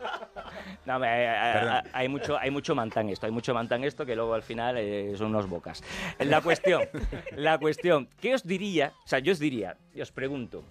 No, 0.89 1.05
hay, 1.05 1.25
hay- 1.27 1.53
Perdón. 1.53 1.83
hay 1.93 2.09
mucho, 2.09 2.39
hay 2.39 2.51
mucho 2.51 2.75
mantán 2.75 3.09
esto, 3.11 3.27
hay 3.27 3.33
mucho 3.33 3.53
mantán 3.55 3.85
esto 3.85 4.07
que 4.07 4.17
luego 4.17 4.35
al 4.35 4.43
final 4.43 4.77
eh, 4.79 5.13
son 5.17 5.29
unos 5.29 5.49
bocas. 5.49 5.83
La 6.19 6.41
cuestión, 6.41 6.83
la 7.37 7.59
cuestión, 7.59 8.09
¿qué 8.21 8.35
os 8.35 8.45
diría? 8.47 8.93
O 9.05 9.09
sea, 9.09 9.19
yo 9.19 9.33
os 9.33 9.39
diría, 9.39 9.77
y 9.95 10.01
os 10.01 10.11
pregunto. 10.11 10.65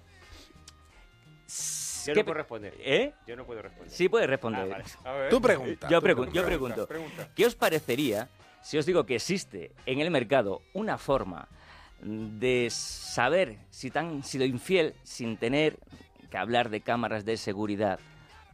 Yo 2.05 2.13
¿qué 2.13 2.19
no 2.21 2.25
puedo 2.25 2.33
responder. 2.37 2.73
¿Eh? 2.79 3.13
Yo 3.27 3.35
no 3.35 3.45
puedo 3.45 3.61
responder. 3.61 3.91
Sí 3.91 4.07
puedes 4.09 4.29
responder. 4.29 4.61
Ah, 4.63 4.65
vale. 4.67 4.83
A 5.03 5.11
ver. 5.11 5.29
Tú 5.29 5.41
pregunta. 5.41 5.87
Yo, 5.89 5.99
tú 5.99 6.07
pregun- 6.07 6.31
yo 6.31 6.45
pregunta, 6.45 6.75
pregunto, 6.75 6.87
pregunta. 6.87 7.29
¿qué 7.35 7.45
os 7.45 7.55
parecería 7.55 8.29
si 8.61 8.77
os 8.77 8.85
digo 8.85 9.05
que 9.05 9.15
existe 9.15 9.71
en 9.85 9.99
el 10.01 10.09
mercado 10.09 10.61
una 10.73 10.97
forma 10.97 11.47
de 12.01 12.67
saber 12.69 13.57
si 13.69 13.91
te 13.91 13.99
han 13.99 14.23
sido 14.23 14.45
infiel 14.45 14.93
sin 15.03 15.37
tener 15.37 15.77
que 16.31 16.37
hablar 16.37 16.69
de 16.69 16.81
cámaras 16.81 17.25
de 17.25 17.37
seguridad, 17.37 17.99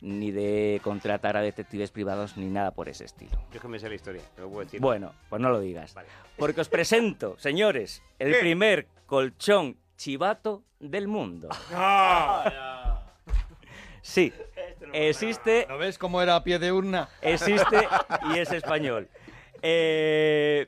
ni 0.03 0.31
de 0.31 0.81
contratar 0.83 1.38
a 1.38 1.41
detectives 1.41 1.89
privados, 1.89 2.36
ni 2.36 2.48
nada 2.48 2.72
por 2.72 2.89
ese 2.89 3.05
estilo? 3.05 3.31
Yo 3.31 3.55
es 3.55 3.62
que 3.62 3.67
me 3.69 3.79
sé 3.79 3.88
la 3.88 3.95
historia, 3.95 4.22
te 4.36 4.41
lo 4.41 4.50
puedo 4.50 4.65
decir. 4.65 4.81
Bueno, 4.81 5.13
pues 5.29 5.41
no 5.41 5.50
lo 5.50 5.62
digas. 5.62 5.93
Vale. 5.93 6.10
Porque 6.38 6.60
os 6.62 6.67
presento, 6.69 7.36
señores, 7.39 8.03
el 8.19 8.33
¿Qué? 8.33 8.39
primer 8.39 8.88
colchón 9.05 9.77
chivato 9.98 10.63
del 10.79 11.07
mundo. 11.07 11.50
Sí, 14.05 14.33
existe, 14.91 15.65
¿No 15.69 15.77
ves 15.77 15.98
cómo 15.98 16.22
era 16.22 16.36
a 16.36 16.43
pie 16.43 16.60
de 16.60 16.74
urna? 16.74 17.07
existe 17.22 17.88
y 18.36 18.38
es 18.38 18.51
español. 18.51 19.07
Eh, 19.62 20.67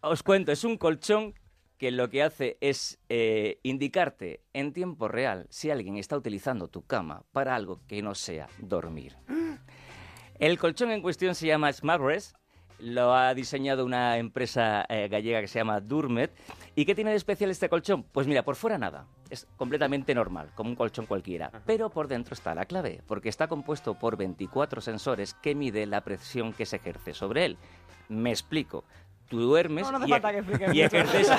os 0.00 0.20
cuento, 0.24 0.50
es 0.50 0.64
un 0.64 0.76
colchón 0.76 1.32
que 1.78 1.90
lo 1.90 2.08
que 2.08 2.22
hace 2.22 2.56
es 2.60 2.98
eh, 3.08 3.58
indicarte 3.62 4.40
en 4.52 4.72
tiempo 4.72 5.08
real 5.08 5.46
si 5.50 5.70
alguien 5.70 5.96
está 5.96 6.16
utilizando 6.16 6.68
tu 6.68 6.82
cama 6.82 7.24
para 7.32 7.54
algo 7.54 7.80
que 7.86 8.02
no 8.02 8.14
sea 8.14 8.48
dormir. 8.58 9.16
El 10.38 10.58
colchón 10.58 10.90
en 10.90 11.02
cuestión 11.02 11.34
se 11.34 11.46
llama 11.46 11.72
SmartRest, 11.72 12.36
lo 12.78 13.14
ha 13.14 13.32
diseñado 13.34 13.84
una 13.84 14.18
empresa 14.18 14.84
eh, 14.88 15.08
gallega 15.08 15.40
que 15.40 15.46
se 15.46 15.58
llama 15.58 15.80
Durmet. 15.80 16.32
¿Y 16.74 16.84
qué 16.84 16.94
tiene 16.94 17.10
de 17.10 17.16
especial 17.16 17.50
este 17.50 17.68
colchón? 17.68 18.02
Pues 18.02 18.26
mira, 18.26 18.42
por 18.42 18.56
fuera 18.56 18.78
nada, 18.78 19.06
es 19.30 19.46
completamente 19.56 20.14
normal, 20.14 20.50
como 20.54 20.70
un 20.70 20.76
colchón 20.76 21.06
cualquiera, 21.06 21.50
pero 21.66 21.90
por 21.90 22.08
dentro 22.08 22.34
está 22.34 22.54
la 22.54 22.66
clave, 22.66 23.00
porque 23.06 23.28
está 23.28 23.46
compuesto 23.46 23.94
por 23.94 24.16
24 24.16 24.80
sensores 24.80 25.34
que 25.34 25.54
mide 25.54 25.86
la 25.86 26.02
presión 26.02 26.52
que 26.52 26.66
se 26.66 26.76
ejerce 26.76 27.14
sobre 27.14 27.46
él. 27.46 27.58
Me 28.08 28.30
explico. 28.30 28.84
Tú 29.28 29.40
duermes 29.40 29.90
No, 29.90 29.98
no 29.98 30.06
y, 30.06 30.12
ejerces... 30.82 31.28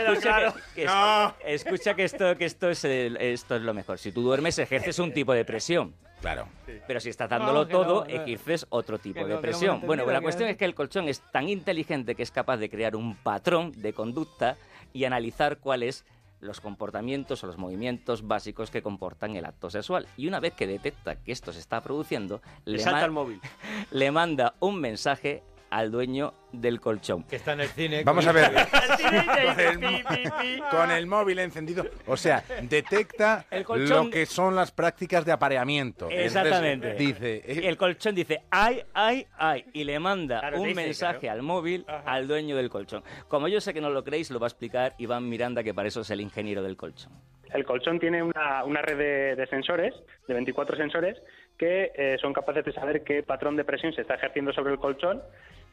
Escucha, 0.00 0.34
que, 0.74 0.84
esto, 0.84 1.34
escucha 1.44 1.94
que 1.94 2.44
esto, 2.44 2.70
es, 2.70 2.84
el- 2.84 3.16
esto 3.18 3.56
es 3.56 3.62
lo 3.62 3.74
mejor. 3.74 3.98
Si 3.98 4.12
tú 4.12 4.22
duermes, 4.22 4.58
ejerces 4.58 4.98
un 4.98 5.12
tipo 5.12 5.32
de 5.32 5.44
presión. 5.44 5.94
Claro. 6.20 6.48
Pero 6.86 7.00
si 7.00 7.08
estás 7.08 7.30
dándolo 7.30 7.60
No, 7.62 7.66
que 7.66 7.72
no, 7.72 7.80
todo, 7.82 8.06
ejerces 8.06 8.66
otro 8.68 8.98
tipo 8.98 9.26
de 9.26 9.36
presión. 9.38 9.80
bueno, 9.80 10.02
entendido, 10.02 10.12
la 10.12 10.20
cuestión 10.20 10.48
es- 10.48 10.52
es 10.54 10.58
que 10.58 10.64
el 10.66 10.74
colchón 10.74 11.08
es 11.08 11.20
tan 11.32 11.48
inteligente 11.48 12.14
que 12.14 12.22
es 12.22 12.30
capaz 12.30 12.58
de 12.58 12.68
crear 12.68 12.94
un 12.96 13.16
patrón 13.16 13.72
de 13.76 13.92
conducta 13.94 14.56
y 14.92 15.04
analizar 15.04 15.58
cuáles 15.58 16.04
los 16.40 16.60
comportamientos 16.60 17.44
o 17.44 17.46
los 17.46 17.58
movimientos 17.58 18.26
básicos 18.26 18.70
que 18.70 18.82
comportan 18.82 19.36
el 19.36 19.44
acto 19.44 19.68
sexual. 19.70 20.08
Y 20.16 20.26
una 20.26 20.40
vez 20.40 20.54
que 20.54 20.66
detecta 20.66 21.16
que 21.16 21.32
esto 21.32 21.52
se 21.52 21.58
está 21.58 21.82
produciendo, 21.82 22.40
Le 22.64 22.78
le, 22.78 22.78
salta 22.82 23.00
ma- 23.00 23.04
el 23.04 23.10
móvil. 23.12 23.40
le 23.90 24.10
manda 24.10 24.54
un 24.60 24.80
mensaje 24.80 25.42
al 25.70 25.90
dueño 25.90 26.34
del 26.52 26.80
colchón. 26.80 27.22
Que 27.24 27.36
está 27.36 27.52
en 27.52 27.60
el 27.60 27.68
cine. 27.68 28.02
Vamos 28.04 28.26
a 28.26 28.32
ver. 28.32 28.50
Dice, 28.50 29.68
el. 29.68 30.62
Con 30.70 30.90
el 30.90 31.06
móvil 31.06 31.38
encendido. 31.38 31.84
O 32.06 32.16
sea, 32.16 32.42
detecta 32.62 33.46
El 33.50 33.64
colchón- 33.64 34.04
lo 34.06 34.10
que 34.10 34.26
son 34.26 34.56
las 34.56 34.72
prácticas 34.72 35.24
de 35.24 35.32
apareamiento. 35.32 36.06
Entonces, 36.10 36.26
Exactamente. 36.26 36.94
dice. 36.94 37.42
Y 37.46 37.58
eh, 37.60 37.68
el 37.68 37.76
colchón 37.76 38.14
dice, 38.14 38.42
ay, 38.50 38.82
ay, 38.94 39.26
ay, 39.38 39.64
y 39.72 39.84
le 39.84 39.98
manda 39.98 40.40
Claro, 40.40 40.60
un 40.60 40.68
dice, 40.68 40.82
mensaje 40.82 41.20
claro. 41.20 41.36
al 41.40 41.42
móvil 41.42 41.84
al 42.04 42.26
dueño 42.26 42.56
del 42.56 42.68
colchón. 42.68 43.02
Como 43.28 43.48
yo 43.48 43.60
sé 43.60 43.72
que 43.72 43.80
no 43.80 43.90
lo 43.90 44.02
creéis, 44.04 44.30
lo 44.30 44.40
va 44.40 44.46
a 44.46 44.48
explicar 44.48 44.94
Iván 44.98 45.28
Miranda, 45.28 45.62
que 45.62 45.72
para 45.74 45.88
eso 45.88 46.00
es 46.00 46.10
el 46.10 46.20
ingeniero 46.20 46.62
del 46.62 46.76
colchón. 46.76 47.12
El 47.52 47.64
colchón 47.64 47.98
tiene 47.98 48.22
una, 48.22 48.62
una 48.64 48.80
red 48.80 48.96
de, 48.96 49.34
de 49.36 49.46
sensores, 49.48 49.92
de 50.28 50.34
24 50.34 50.76
sensores, 50.76 51.16
que 51.60 51.92
eh, 51.94 52.16
son 52.18 52.32
capaces 52.32 52.64
de 52.64 52.72
saber 52.72 53.04
qué 53.04 53.22
patrón 53.22 53.54
de 53.54 53.64
presión 53.64 53.92
se 53.92 54.00
está 54.00 54.14
ejerciendo 54.14 54.50
sobre 54.50 54.72
el 54.72 54.78
colchón 54.78 55.20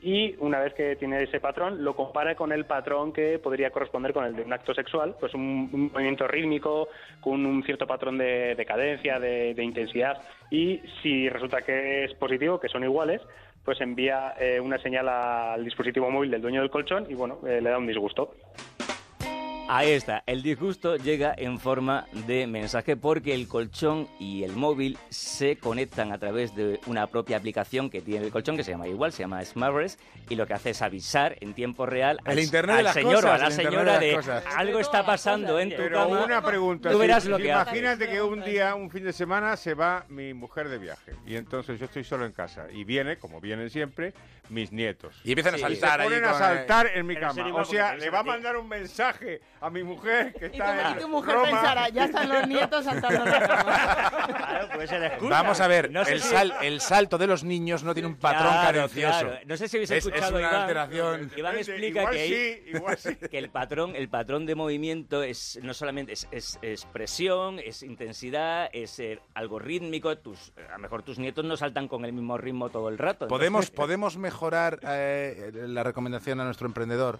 y 0.01 0.35
una 0.39 0.59
vez 0.59 0.73
que 0.73 0.97
tiene 0.97 1.23
ese 1.23 1.39
patrón, 1.39 1.81
lo 1.85 1.95
compara 1.95 2.35
con 2.35 2.51
el 2.51 2.65
patrón 2.65 3.13
que 3.13 3.39
podría 3.39 3.71
corresponder 3.71 4.11
con 4.11 4.25
el 4.25 4.35
de 4.35 4.41
un 4.41 4.51
acto 4.51 4.73
sexual, 4.73 5.15
pues 5.17 5.33
un, 5.33 5.69
un 5.71 5.89
movimiento 5.93 6.27
rítmico, 6.27 6.89
con 7.21 7.45
un 7.45 7.63
cierto 7.63 7.87
patrón 7.87 8.17
de, 8.17 8.53
de 8.55 8.65
cadencia, 8.65 9.17
de, 9.17 9.53
de 9.53 9.63
intensidad. 9.63 10.21
Y 10.51 10.81
si 11.01 11.29
resulta 11.29 11.61
que 11.61 12.03
es 12.03 12.13
positivo, 12.15 12.59
que 12.59 12.67
son 12.67 12.83
iguales, 12.83 13.21
pues 13.63 13.79
envía 13.79 14.33
eh, 14.37 14.59
una 14.59 14.77
señal 14.79 15.07
al 15.07 15.63
dispositivo 15.63 16.11
móvil 16.11 16.31
del 16.31 16.41
dueño 16.41 16.59
del 16.59 16.69
colchón 16.69 17.07
y 17.09 17.15
bueno, 17.15 17.39
eh, 17.47 17.61
le 17.61 17.69
da 17.69 17.77
un 17.77 17.87
disgusto. 17.87 18.33
Ahí 19.69 19.91
está, 19.91 20.23
el 20.27 20.43
disgusto 20.43 20.95
llega 20.95 21.35
en 21.37 21.59
forma 21.59 22.07
de 22.25 22.47
mensaje 22.47 22.95
porque 22.95 23.33
el 23.33 23.49
colchón 23.49 24.07
y 24.17 24.43
el 24.43 24.53
móvil 24.53 24.97
se 25.09 25.57
conectan 25.57 26.13
a 26.13 26.17
través 26.17 26.55
de 26.55 26.79
una 26.85 27.07
propia 27.07 27.35
aplicación 27.35 27.89
que 27.89 28.01
tiene 28.01 28.27
el 28.27 28.31
colchón 28.31 28.55
que 28.55 28.63
se 28.63 28.71
llama 28.71 28.87
igual, 28.87 29.11
se 29.11 29.23
llama 29.23 29.43
SmartRest 29.43 29.99
y 30.29 30.35
lo 30.35 30.47
que 30.47 30.53
hace 30.53 30.69
es 30.69 30.81
avisar 30.81 31.35
en 31.41 31.53
tiempo 31.53 31.85
real 31.85 32.17
El 32.25 32.31
al, 32.31 32.39
Internet 32.39 32.77
de 32.77 32.87
al 32.87 32.93
señor 32.93 33.25
o 33.25 33.31
a 33.33 33.37
la 33.37 33.51
señora 33.51 33.99
de 33.99 34.17
algo 34.55 34.79
está 34.79 35.05
pasando 35.05 35.59
en 35.59 35.71
tu 35.71 35.75
Pero 35.75 35.99
cama. 36.07 36.23
una 36.23 36.41
pregunta. 36.41 36.89
Tú 36.89 36.97
verás 36.99 37.23
si 37.23 37.29
lo 37.29 37.37
que 37.37 37.51
hace. 37.51 37.71
Imagínate 37.71 38.09
que 38.09 38.21
un 38.21 38.41
día, 38.45 38.73
un 38.73 38.89
fin 38.89 39.03
de 39.03 39.11
semana, 39.11 39.57
se 39.57 39.73
va 39.73 40.05
mi 40.07 40.33
mujer 40.33 40.69
de 40.69 40.77
viaje 40.77 41.13
y 41.25 41.35
entonces 41.35 41.77
yo 41.77 41.85
estoy 41.87 42.05
solo 42.05 42.25
en 42.25 42.31
casa 42.31 42.67
y 42.71 42.85
viene, 42.85 43.17
como 43.17 43.41
vienen 43.41 43.69
siempre, 43.69 44.13
mis 44.49 44.71
nietos. 44.71 45.19
y 45.25 45.31
empiezan 45.33 45.55
a 45.55 45.57
Y 45.57 45.61
saltar 45.61 45.99
se 45.99 46.05
ponen 46.05 46.23
a 46.23 46.29
con, 46.29 46.39
saltar 46.39 46.87
en 46.95 47.05
mi 47.05 47.17
cama. 47.17 47.53
O 47.53 47.65
sea, 47.65 47.95
le 47.95 48.09
va 48.09 48.19
a 48.19 48.23
mandar 48.23 48.55
un 48.55 48.69
mensaje 48.69 49.41
a 49.59 49.69
mi 49.69 49.83
mujer 49.83 50.33
que 50.33 50.45
Y 50.47 50.49
tu, 50.49 50.55
está 50.57 50.91
y 50.97 51.01
tu 51.01 51.07
mujer 51.09 51.35
Roma. 51.35 51.45
pensará, 51.49 51.89
ya 51.89 52.05
están 52.05 52.29
los 52.29 52.47
nietos 52.47 52.85
saltando 52.85 53.23
en 53.25 53.31
la 53.31 53.47
cama. 53.47 54.27
Claro, 54.27 54.65
excusa. 55.05 55.29
Vamos 55.29 55.59
a 55.61 55.67
ver, 55.67 55.91
No 55.91 56.05
sé 56.05 56.13
el, 56.13 56.21
si- 56.21 56.29
sal- 56.29 56.53
el 56.61 56.81
salto 56.81 57.17
de 57.17 57.27
los 57.27 57.43
niños 57.43 57.83
no 57.83 57.93
tiene 57.93 58.07
un 58.07 58.15
patrón 58.17 58.51
Claro, 58.53 58.77
cadencioso. 58.79 59.19
claro. 59.19 59.39
No 59.45 59.57
sé 59.57 59.67
si 59.67 59.77
habéis 59.77 59.91
Es- 59.91 59.97
es 59.97 60.05
escuchado 60.05 60.37
una 60.37 60.47
Iván. 60.47 60.61
alteración. 60.61 61.31
Iván 61.35 61.55
explica 61.57 61.87
igual 62.01 62.13
que, 62.13 62.21
hay- 62.21 62.29
sí, 62.29 62.61
igual 62.75 62.97
sí. 62.97 63.15
que 63.31 63.37
el 63.37 63.49
patrón, 63.49 63.95
el 63.95 64.09
patrón 64.09 64.45
de 64.45 64.55
movimiento 64.55 65.23
es 65.23 65.59
no 65.63 65.73
solamente 65.73 66.13
es, 66.13 66.27
es- 66.31 66.59
es 66.61 66.85
presión, 66.85 67.59
es 67.59 67.83
intensidad, 67.83 68.69
es 68.73 68.99
eh, 68.99 69.19
algo 69.33 69.59
rítmico. 69.59 70.17
Tus, 70.17 70.53
a 70.69 70.73
lo 70.73 70.79
mejor 70.79 71.03
tus 71.03 71.17
nietos 71.19 71.43
no 71.45 71.57
saltan 71.57 71.87
con 71.87 72.05
el 72.05 72.13
mismo 72.13 72.37
ritmo 72.37 72.69
todo 72.69 72.89
el 72.89 72.97
rato. 72.97 73.27
¿Podemos, 73.27 73.65
entonces- 73.65 73.75
podemos 73.75 74.17
mejorar 74.17 74.79
eh, 74.83 75.51
la 75.53 75.83
recomendación 75.83 76.39
a 76.41 76.45
nuestro 76.45 76.67
emprendedor. 76.67 77.19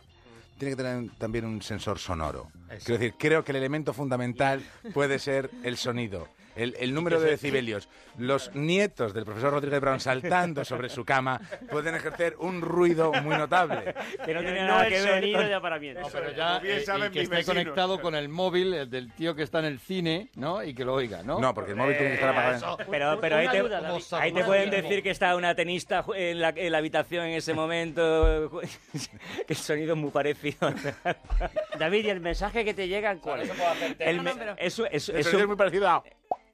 Tiene 0.57 0.75
que 0.75 0.83
tener 0.83 1.11
también 1.17 1.45
un 1.45 1.61
sensor 1.61 1.99
sonoro. 1.99 2.49
Quiero 2.83 2.99
decir, 2.99 3.13
creo 3.17 3.43
que 3.43 3.51
el 3.51 3.57
elemento 3.57 3.93
fundamental 3.93 4.63
puede 4.93 5.19
ser 5.19 5.51
el 5.63 5.77
sonido. 5.77 6.27
El, 6.57 6.75
el 6.79 6.93
número 6.93 7.19
de 7.21 7.29
decibelios. 7.31 7.87
Los 8.17 8.53
nietos 8.55 9.13
del 9.13 9.23
profesor 9.25 9.51
Rodríguez 9.53 9.79
Brown 9.79 9.99
saltando 9.99 10.65
sobre 10.65 10.89
su 10.89 11.05
cama 11.05 11.39
pueden 11.69 11.95
ejercer 11.95 12.35
un 12.39 12.61
ruido 12.61 13.13
muy 13.21 13.37
notable. 13.37 13.93
que 14.25 14.33
no 14.33 14.41
tiene 14.41 14.61
no 14.61 14.67
nada 14.67 14.87
el 14.87 14.93
que 14.93 15.01
ver 15.01 15.13
sonido 15.13 15.37
con- 15.39 15.47
de 15.47 15.53
aparamiento. 15.53 16.09
Pero 16.11 16.31
ya, 16.31 16.59
bien 16.59 16.77
eh, 16.77 16.81
y 16.81 16.85
saben 16.85 17.11
que 17.11 17.19
mis 17.19 17.23
esté 17.29 17.35
vecinos. 17.37 17.63
conectado 17.63 18.01
con 18.01 18.15
el 18.15 18.27
móvil 18.29 18.73
el 18.73 18.89
del 18.89 19.13
tío 19.13 19.35
que 19.35 19.43
está 19.43 19.59
en 19.59 19.65
el 19.65 19.79
cine, 19.79 20.29
¿no? 20.35 20.63
Y 20.63 20.73
que 20.73 20.83
lo 20.83 20.93
oiga, 20.95 21.21
¿no? 21.23 21.39
No, 21.39 21.53
porque 21.53 21.71
el 21.71 21.77
móvil 21.77 21.95
tiene 21.95 22.09
que 22.09 22.15
estar 22.15 22.29
apagado. 22.29 22.55
Eso. 22.55 22.77
Pero, 22.89 23.19
pero 23.21 23.35
ahí, 23.37 23.47
te, 23.49 24.15
ahí 24.15 24.31
te 24.31 24.43
pueden 24.43 24.69
decir 24.71 25.03
que 25.03 25.11
está 25.11 25.35
una 25.35 25.53
tenista 25.53 26.03
en 26.15 26.41
la, 26.41 26.49
en 26.55 26.71
la 26.71 26.79
habitación 26.79 27.25
en 27.27 27.33
ese 27.33 27.53
momento. 27.53 28.59
que 29.47 29.53
el 29.53 29.57
sonido 29.57 29.93
es 29.93 29.99
muy 29.99 30.09
parecido. 30.11 30.73
David, 31.77 32.05
¿y 32.05 32.09
el 32.09 32.19
mensaje 32.19 32.65
que 32.65 32.73
te 32.73 32.87
llega 32.87 33.15
cuál 33.17 33.41
es? 33.41 33.51
El 33.99 34.17
No, 34.17 34.23
no, 34.23 34.31
pero- 34.37 34.51
El 34.57 34.67
eso- 34.67 34.85
sonido 34.87 35.39
es 35.41 35.47
muy 35.47 35.55
parecido 35.55 35.87
a... 35.87 36.03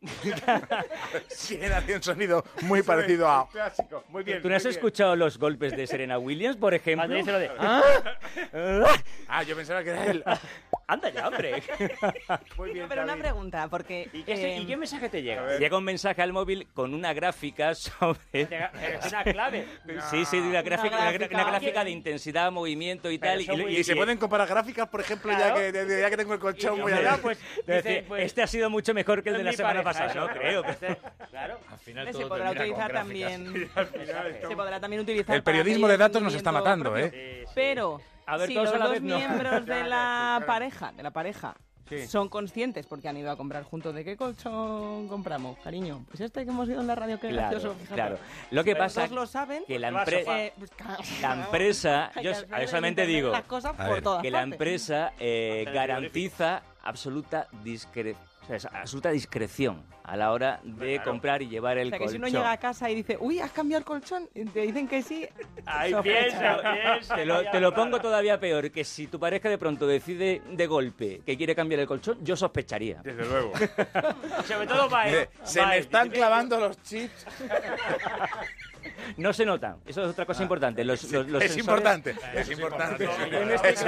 Tiene 1.47 1.73
hace 1.73 1.95
un 1.95 2.03
sonido 2.03 2.43
muy 2.61 2.81
parecido 2.83 3.27
a... 3.27 3.49
Clásico. 3.49 4.03
Muy 4.09 4.23
bien. 4.23 4.41
¿Tú 4.41 4.49
no 4.49 4.55
has 4.55 4.65
escuchado 4.65 5.15
los 5.15 5.37
golpes 5.37 5.75
de 5.75 5.87
Serena 5.87 6.17
Williams, 6.17 6.57
por 6.57 6.73
ejemplo? 6.73 7.07
De... 7.07 7.51
Ah, 9.27 9.43
yo 9.43 9.55
pensaba 9.55 9.83
que 9.83 9.89
era 9.91 10.05
él. 10.05 10.23
Anda 10.85 11.09
ya, 11.09 11.27
hombre. 11.29 11.63
Muy 12.57 12.71
bien, 12.73 12.87
Pero 12.89 13.03
una 13.03 13.11
David. 13.13 13.21
pregunta, 13.23 13.67
porque... 13.69 14.09
¿Y 14.11 14.23
qué, 14.23 14.35
se- 14.35 14.55
eh, 14.55 14.59
¿Y 14.59 14.65
qué 14.65 14.75
mensaje 14.75 15.07
te 15.09 15.23
llega? 15.23 15.57
Llega 15.57 15.77
un 15.77 15.83
mensaje 15.85 16.21
al 16.21 16.33
móvil 16.33 16.67
con 16.73 16.93
una 16.93 17.13
gráfica 17.13 17.73
sobre... 17.75 18.19
Es 18.41 19.07
una 19.07 19.23
clave. 19.23 19.65
Sí, 20.11 20.25
sí, 20.25 20.37
una 20.39 20.61
gráfica, 20.61 20.95
una, 20.97 21.11
gráfica. 21.11 21.35
una 21.41 21.49
gráfica 21.51 21.83
de 21.85 21.91
intensidad, 21.91 22.51
movimiento 22.51 23.09
y 23.09 23.17
Pero 23.17 23.45
tal. 23.45 23.57
muy- 23.57 23.77
Y 23.77 23.83
se 23.83 23.95
pueden 23.95 24.17
comparar 24.17 24.47
gráficas, 24.47 24.87
por 24.89 24.99
ejemplo, 25.01 25.31
ya, 25.31 25.37
Claro. 25.37 25.55
que, 25.55 25.71
de- 25.71 25.85
de- 25.85 26.01
ya 26.01 26.09
que 26.09 26.17
tengo 26.17 26.33
el 26.33 26.39
colchón, 26.39 26.77
Y 26.77 26.81
voy 26.81 26.91
hombre, 26.91 27.07
a 27.07 27.17
pues, 27.17 27.37
Es 27.39 27.55
dice, 27.65 27.73
decir, 27.81 28.05
pues, 28.07 28.23
este 28.25 28.41
ha 28.43 28.47
sido 28.47 28.69
mucho 28.69 28.93
mejor 28.93 29.23
que 29.23 29.29
el 29.29 29.37
de 29.37 29.43
la 29.43 29.53
semana 29.53 29.83
pareja, 29.83 30.05
pasada, 30.07 30.27
¿no? 30.27 30.33
Creo. 30.39 30.63
Claro. 31.29 31.59
Al 31.71 31.79
final 31.79 32.05
se 32.07 32.11
todo 32.13 32.27
podrá 32.29 32.51
termina 32.53 32.53
con 32.53 32.61
utilizar 32.61 32.91
también... 32.93 33.71
Se 34.49 34.55
podrá 34.55 34.79
también 34.79 35.01
utilizar 35.01 35.35
El 35.35 35.43
periodismo 35.43 35.87
de 35.87 35.97
datos 35.97 36.21
nos 36.21 36.33
está 36.35 36.51
matando. 36.51 36.97
¿eh? 36.97 37.45
Pero 37.55 38.01
A 38.25 38.37
ver, 38.37 38.47
si 38.47 38.53
todos 38.53 38.65
los 38.67 38.75
a 38.75 38.77
la 38.79 38.85
dos 38.85 38.93
vez, 38.93 39.01
no. 39.03 39.17
miembros 39.17 39.65
de 39.65 39.83
la 39.87 40.43
pareja, 40.47 40.91
de 40.91 41.03
la 41.03 41.11
pareja, 41.11 41.55
Sí. 41.89 42.07
son 42.07 42.29
conscientes 42.29 42.87
porque 42.87 43.09
han 43.09 43.17
ido 43.17 43.29
a 43.29 43.35
comprar 43.35 43.63
juntos 43.63 43.93
de 43.93 44.05
qué 44.05 44.15
colchón 44.15 45.07
compramos, 45.09 45.57
cariño. 45.59 46.05
Pues 46.07 46.21
este 46.21 46.45
que 46.45 46.49
hemos 46.49 46.67
ido 46.69 46.79
en 46.79 46.87
la 46.87 46.95
radio, 46.95 47.19
qué 47.19 47.27
Claro, 47.27 47.49
gracioso. 47.51 47.75
fíjate. 47.75 47.93
claro. 47.95 48.17
Lo 48.51 48.63
que 48.63 48.75
pasa 48.75 49.05
lo 49.07 49.27
saben. 49.27 49.63
que 49.67 49.77
la, 49.77 49.89
a 49.89 49.91
empre- 49.91 50.23
eh, 50.25 50.53
pues, 50.57 50.71
claro. 50.71 51.03
la 51.21 51.33
empresa, 51.43 52.11
yo 52.23 52.31
que 52.31 52.67
solamente 52.67 53.05
digo 53.05 53.31
las 53.31 53.43
cosas 53.43 53.73
A 53.77 53.83
por 53.85 53.95
ver, 53.95 54.03
todas 54.03 54.21
que 54.21 54.31
la 54.31 54.41
empresa 54.43 55.11
eh, 55.19 55.65
garantiza 55.73 56.63
absoluta 56.83 57.47
discre- 57.63 58.15
o 58.43 58.45
sea, 58.45 58.55
es 58.57 58.65
absoluta 58.65 59.09
discreción 59.09 59.83
a 60.03 60.17
la 60.17 60.31
hora 60.33 60.59
de 60.63 61.01
comprar 61.01 61.41
y 61.41 61.47
llevar 61.47 61.77
el 61.77 61.87
O 61.87 61.89
sea, 61.91 61.99
que 61.99 62.07
si 62.09 62.19
colchón. 62.19 62.29
uno 62.29 62.39
llega 62.39 62.51
a 62.51 62.57
casa 62.57 62.89
y 62.89 62.95
dice, 62.95 63.17
uy, 63.19 63.39
has 63.39 63.51
cambiado 63.51 63.79
el 63.79 63.85
colchón, 63.85 64.29
y 64.35 64.43
te 64.45 64.61
dicen 64.61 64.87
que 64.87 65.01
sí, 65.01 65.27
Ahí 65.65 65.93
piensa, 66.03 66.61
piensa. 66.61 67.15
Te 67.15 67.25
lo, 67.25 67.49
te 67.49 67.71
pongo 67.71 68.01
todavía 68.01 68.39
peor, 68.39 68.69
que 68.69 68.83
si 68.83 69.07
tu 69.07 69.17
pareja 69.19 69.49
de 69.49 69.57
pronto 69.57 69.87
decide 69.87 70.41
de 70.51 70.67
golpe 70.67 71.21
que 71.25 71.37
quiere 71.37 71.55
cambiar 71.55 71.79
el 71.79 71.87
colchón, 71.87 72.17
yo 72.21 72.35
sospecharía. 72.35 73.01
Desde 73.01 73.25
luego. 73.25 73.53
Sobre 74.45 74.67
todo 74.67 74.89
para 74.89 75.09
él. 75.09 75.29
Se 75.43 75.65
me 75.65 75.77
están 75.77 76.09
clavando 76.09 76.59
los 76.59 76.81
chips. 76.83 77.25
No 79.17 79.33
se 79.33 79.45
nota. 79.45 79.77
Eso 79.85 80.03
es 80.03 80.09
otra 80.09 80.25
cosa 80.25 80.43
importante. 80.43 80.83
Los, 80.83 81.03
los- 81.11 81.27
los 81.27 81.43
es 81.43 81.51
sensores- 81.55 81.59
importante, 81.59 82.15
es 82.35 82.49
importante. 82.51 83.05
Es 83.05 83.83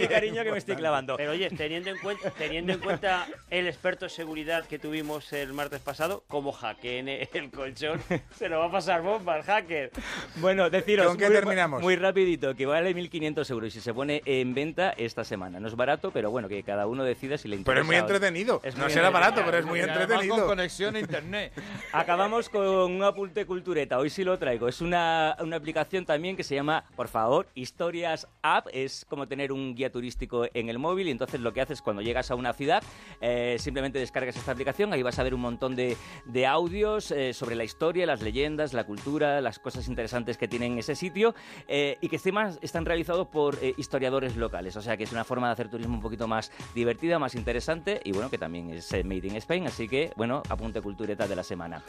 mi 0.00 0.06
cariño, 0.08 0.42
que 0.44 0.52
me 0.52 0.58
estoy 0.58 0.76
clavando. 0.76 1.16
Pero 1.16 1.32
oye, 1.32 1.50
teniendo 1.50 1.90
en 1.90 1.98
cuenta, 1.98 2.30
teniendo 2.30 2.72
en 2.72 2.78
cuenta 2.80 3.26
el 3.50 3.66
experto 3.66 4.06
en 4.06 4.10
seguridad 4.10 4.64
que 4.66 4.78
tuvimos 4.78 5.32
el 5.32 5.52
martes 5.52 5.80
pasado, 5.80 6.24
como 6.28 6.52
hackeen 6.52 7.08
el 7.08 7.50
colchón, 7.54 8.00
se 8.36 8.48
lo 8.48 8.58
va 8.60 8.66
a 8.66 8.70
pasar 8.72 9.02
bomba 9.02 9.34
al 9.34 9.42
hacker. 9.42 9.90
Bueno, 10.36 10.70
deciros. 10.70 11.06
¿Con 11.06 11.16
qué 11.16 11.26
muy, 11.26 11.34
terminamos? 11.34 11.82
Muy 11.82 11.96
rapidito, 11.96 12.54
que 12.54 12.66
vale 12.66 12.94
1.500 12.94 13.50
euros 13.50 13.74
y 13.76 13.80
se 13.80 13.92
pone 13.94 14.22
en 14.24 14.54
venta 14.54 14.90
esta 14.96 15.24
semana. 15.24 15.60
No 15.60 15.68
es 15.68 15.76
barato, 15.76 16.10
pero 16.10 16.30
bueno, 16.30 16.48
que 16.48 16.62
cada 16.62 16.86
uno 16.86 17.04
decida 17.04 17.38
si 17.38 17.48
le 17.48 17.56
interesa. 17.56 17.70
Pero 17.72 17.80
es 17.82 17.86
muy 17.86 17.96
entretenido. 17.96 18.60
Es 18.64 18.76
no 18.76 18.84
muy 18.84 18.92
será 18.92 19.08
entretenido. 19.08 19.12
barato, 19.12 19.42
pero 19.44 19.58
es 19.58 19.64
muy 19.66 19.80
entretenido. 19.80 20.36
con 20.36 20.46
conexión 20.46 20.96
a 20.96 21.00
internet. 21.00 21.52
Acabamos 21.92 22.48
con 22.48 22.66
un 22.66 23.02
apunte 23.02 23.44
cultureta. 23.46 23.98
Hoy 23.98 24.10
sí 24.10 24.24
lo 24.24 24.38
traigo. 24.38 24.59
Es 24.68 24.80
una, 24.80 25.36
una 25.40 25.56
aplicación 25.56 26.04
también 26.04 26.36
que 26.36 26.44
se 26.44 26.54
llama, 26.54 26.84
por 26.96 27.08
favor, 27.08 27.48
Historias 27.54 28.28
App. 28.42 28.66
Es 28.72 29.06
como 29.08 29.26
tener 29.28 29.52
un 29.52 29.74
guía 29.74 29.90
turístico 29.90 30.46
en 30.52 30.68
el 30.68 30.78
móvil. 30.78 31.08
Y 31.08 31.10
entonces 31.10 31.40
lo 31.40 31.52
que 31.52 31.60
haces 31.60 31.82
cuando 31.82 32.02
llegas 32.02 32.30
a 32.30 32.34
una 32.34 32.52
ciudad, 32.52 32.82
eh, 33.20 33.56
simplemente 33.58 33.98
descargas 33.98 34.36
esta 34.36 34.52
aplicación. 34.52 34.92
Ahí 34.92 35.02
vas 35.02 35.18
a 35.18 35.22
ver 35.22 35.34
un 35.34 35.40
montón 35.40 35.76
de, 35.76 35.96
de 36.26 36.46
audios 36.46 37.10
eh, 37.10 37.32
sobre 37.32 37.56
la 37.56 37.64
historia, 37.64 38.06
las 38.06 38.22
leyendas, 38.22 38.72
la 38.72 38.84
cultura, 38.84 39.40
las 39.40 39.58
cosas 39.58 39.88
interesantes 39.88 40.38
que 40.38 40.48
tienen 40.48 40.78
ese 40.78 40.94
sitio. 40.94 41.34
eh, 41.68 41.98
y 42.00 42.08
que 42.08 42.16
encima 42.16 42.50
están 42.60 42.84
realizados 42.84 43.28
por 43.28 43.58
eh, 43.62 43.74
historiadores 43.76 44.36
locales. 44.36 44.76
O 44.76 44.82
sea 44.82 44.96
que 44.96 45.04
es 45.04 45.12
una 45.12 45.24
forma 45.24 45.46
de 45.48 45.52
hacer 45.52 45.68
turismo 45.68 45.94
un 45.94 46.00
poquito 46.02 46.26
más 46.28 46.50
divertida, 46.74 47.18
más 47.18 47.34
interesante. 47.34 48.00
Y 48.04 48.12
bueno, 48.12 48.30
que 48.30 48.38
también 48.38 48.70
es 48.70 48.92
eh, 48.92 49.04
Made 49.04 49.26
in 49.26 49.36
Spain. 49.36 49.66
Así 49.66 49.88
que, 49.88 50.12
bueno, 50.16 50.42
apunte 50.48 50.80
cultureta 50.80 51.26
de 51.26 51.36
la 51.36 51.42
semana. 51.42 51.82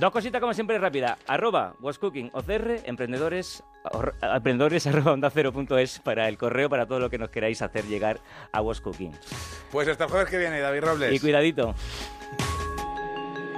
Dos 0.00 0.12
cositas 0.12 0.40
como 0.40 0.54
siempre 0.54 0.78
rápida. 0.78 1.18
Arroba 1.26 1.74
wascooking 1.78 2.30
OCR, 2.32 2.80
emprendedores, 2.86 3.62
or- 3.92 4.14
emprendedores 4.22 4.86
arroba 4.86 5.12
onda 5.12 5.28
cero 5.28 5.52
punto 5.52 5.76
es 5.76 5.98
para 5.98 6.26
el 6.26 6.38
correo 6.38 6.70
para 6.70 6.86
todo 6.86 7.00
lo 7.00 7.10
que 7.10 7.18
nos 7.18 7.28
queráis 7.28 7.60
hacer 7.60 7.84
llegar 7.84 8.18
a 8.50 8.62
wascooking. 8.62 9.12
Pues 9.70 9.88
hasta 9.88 10.04
el 10.04 10.10
jueves 10.10 10.30
que 10.30 10.38
viene, 10.38 10.58
David 10.58 10.80
Robles. 10.84 11.12
Y 11.14 11.20
cuidadito. 11.20 11.74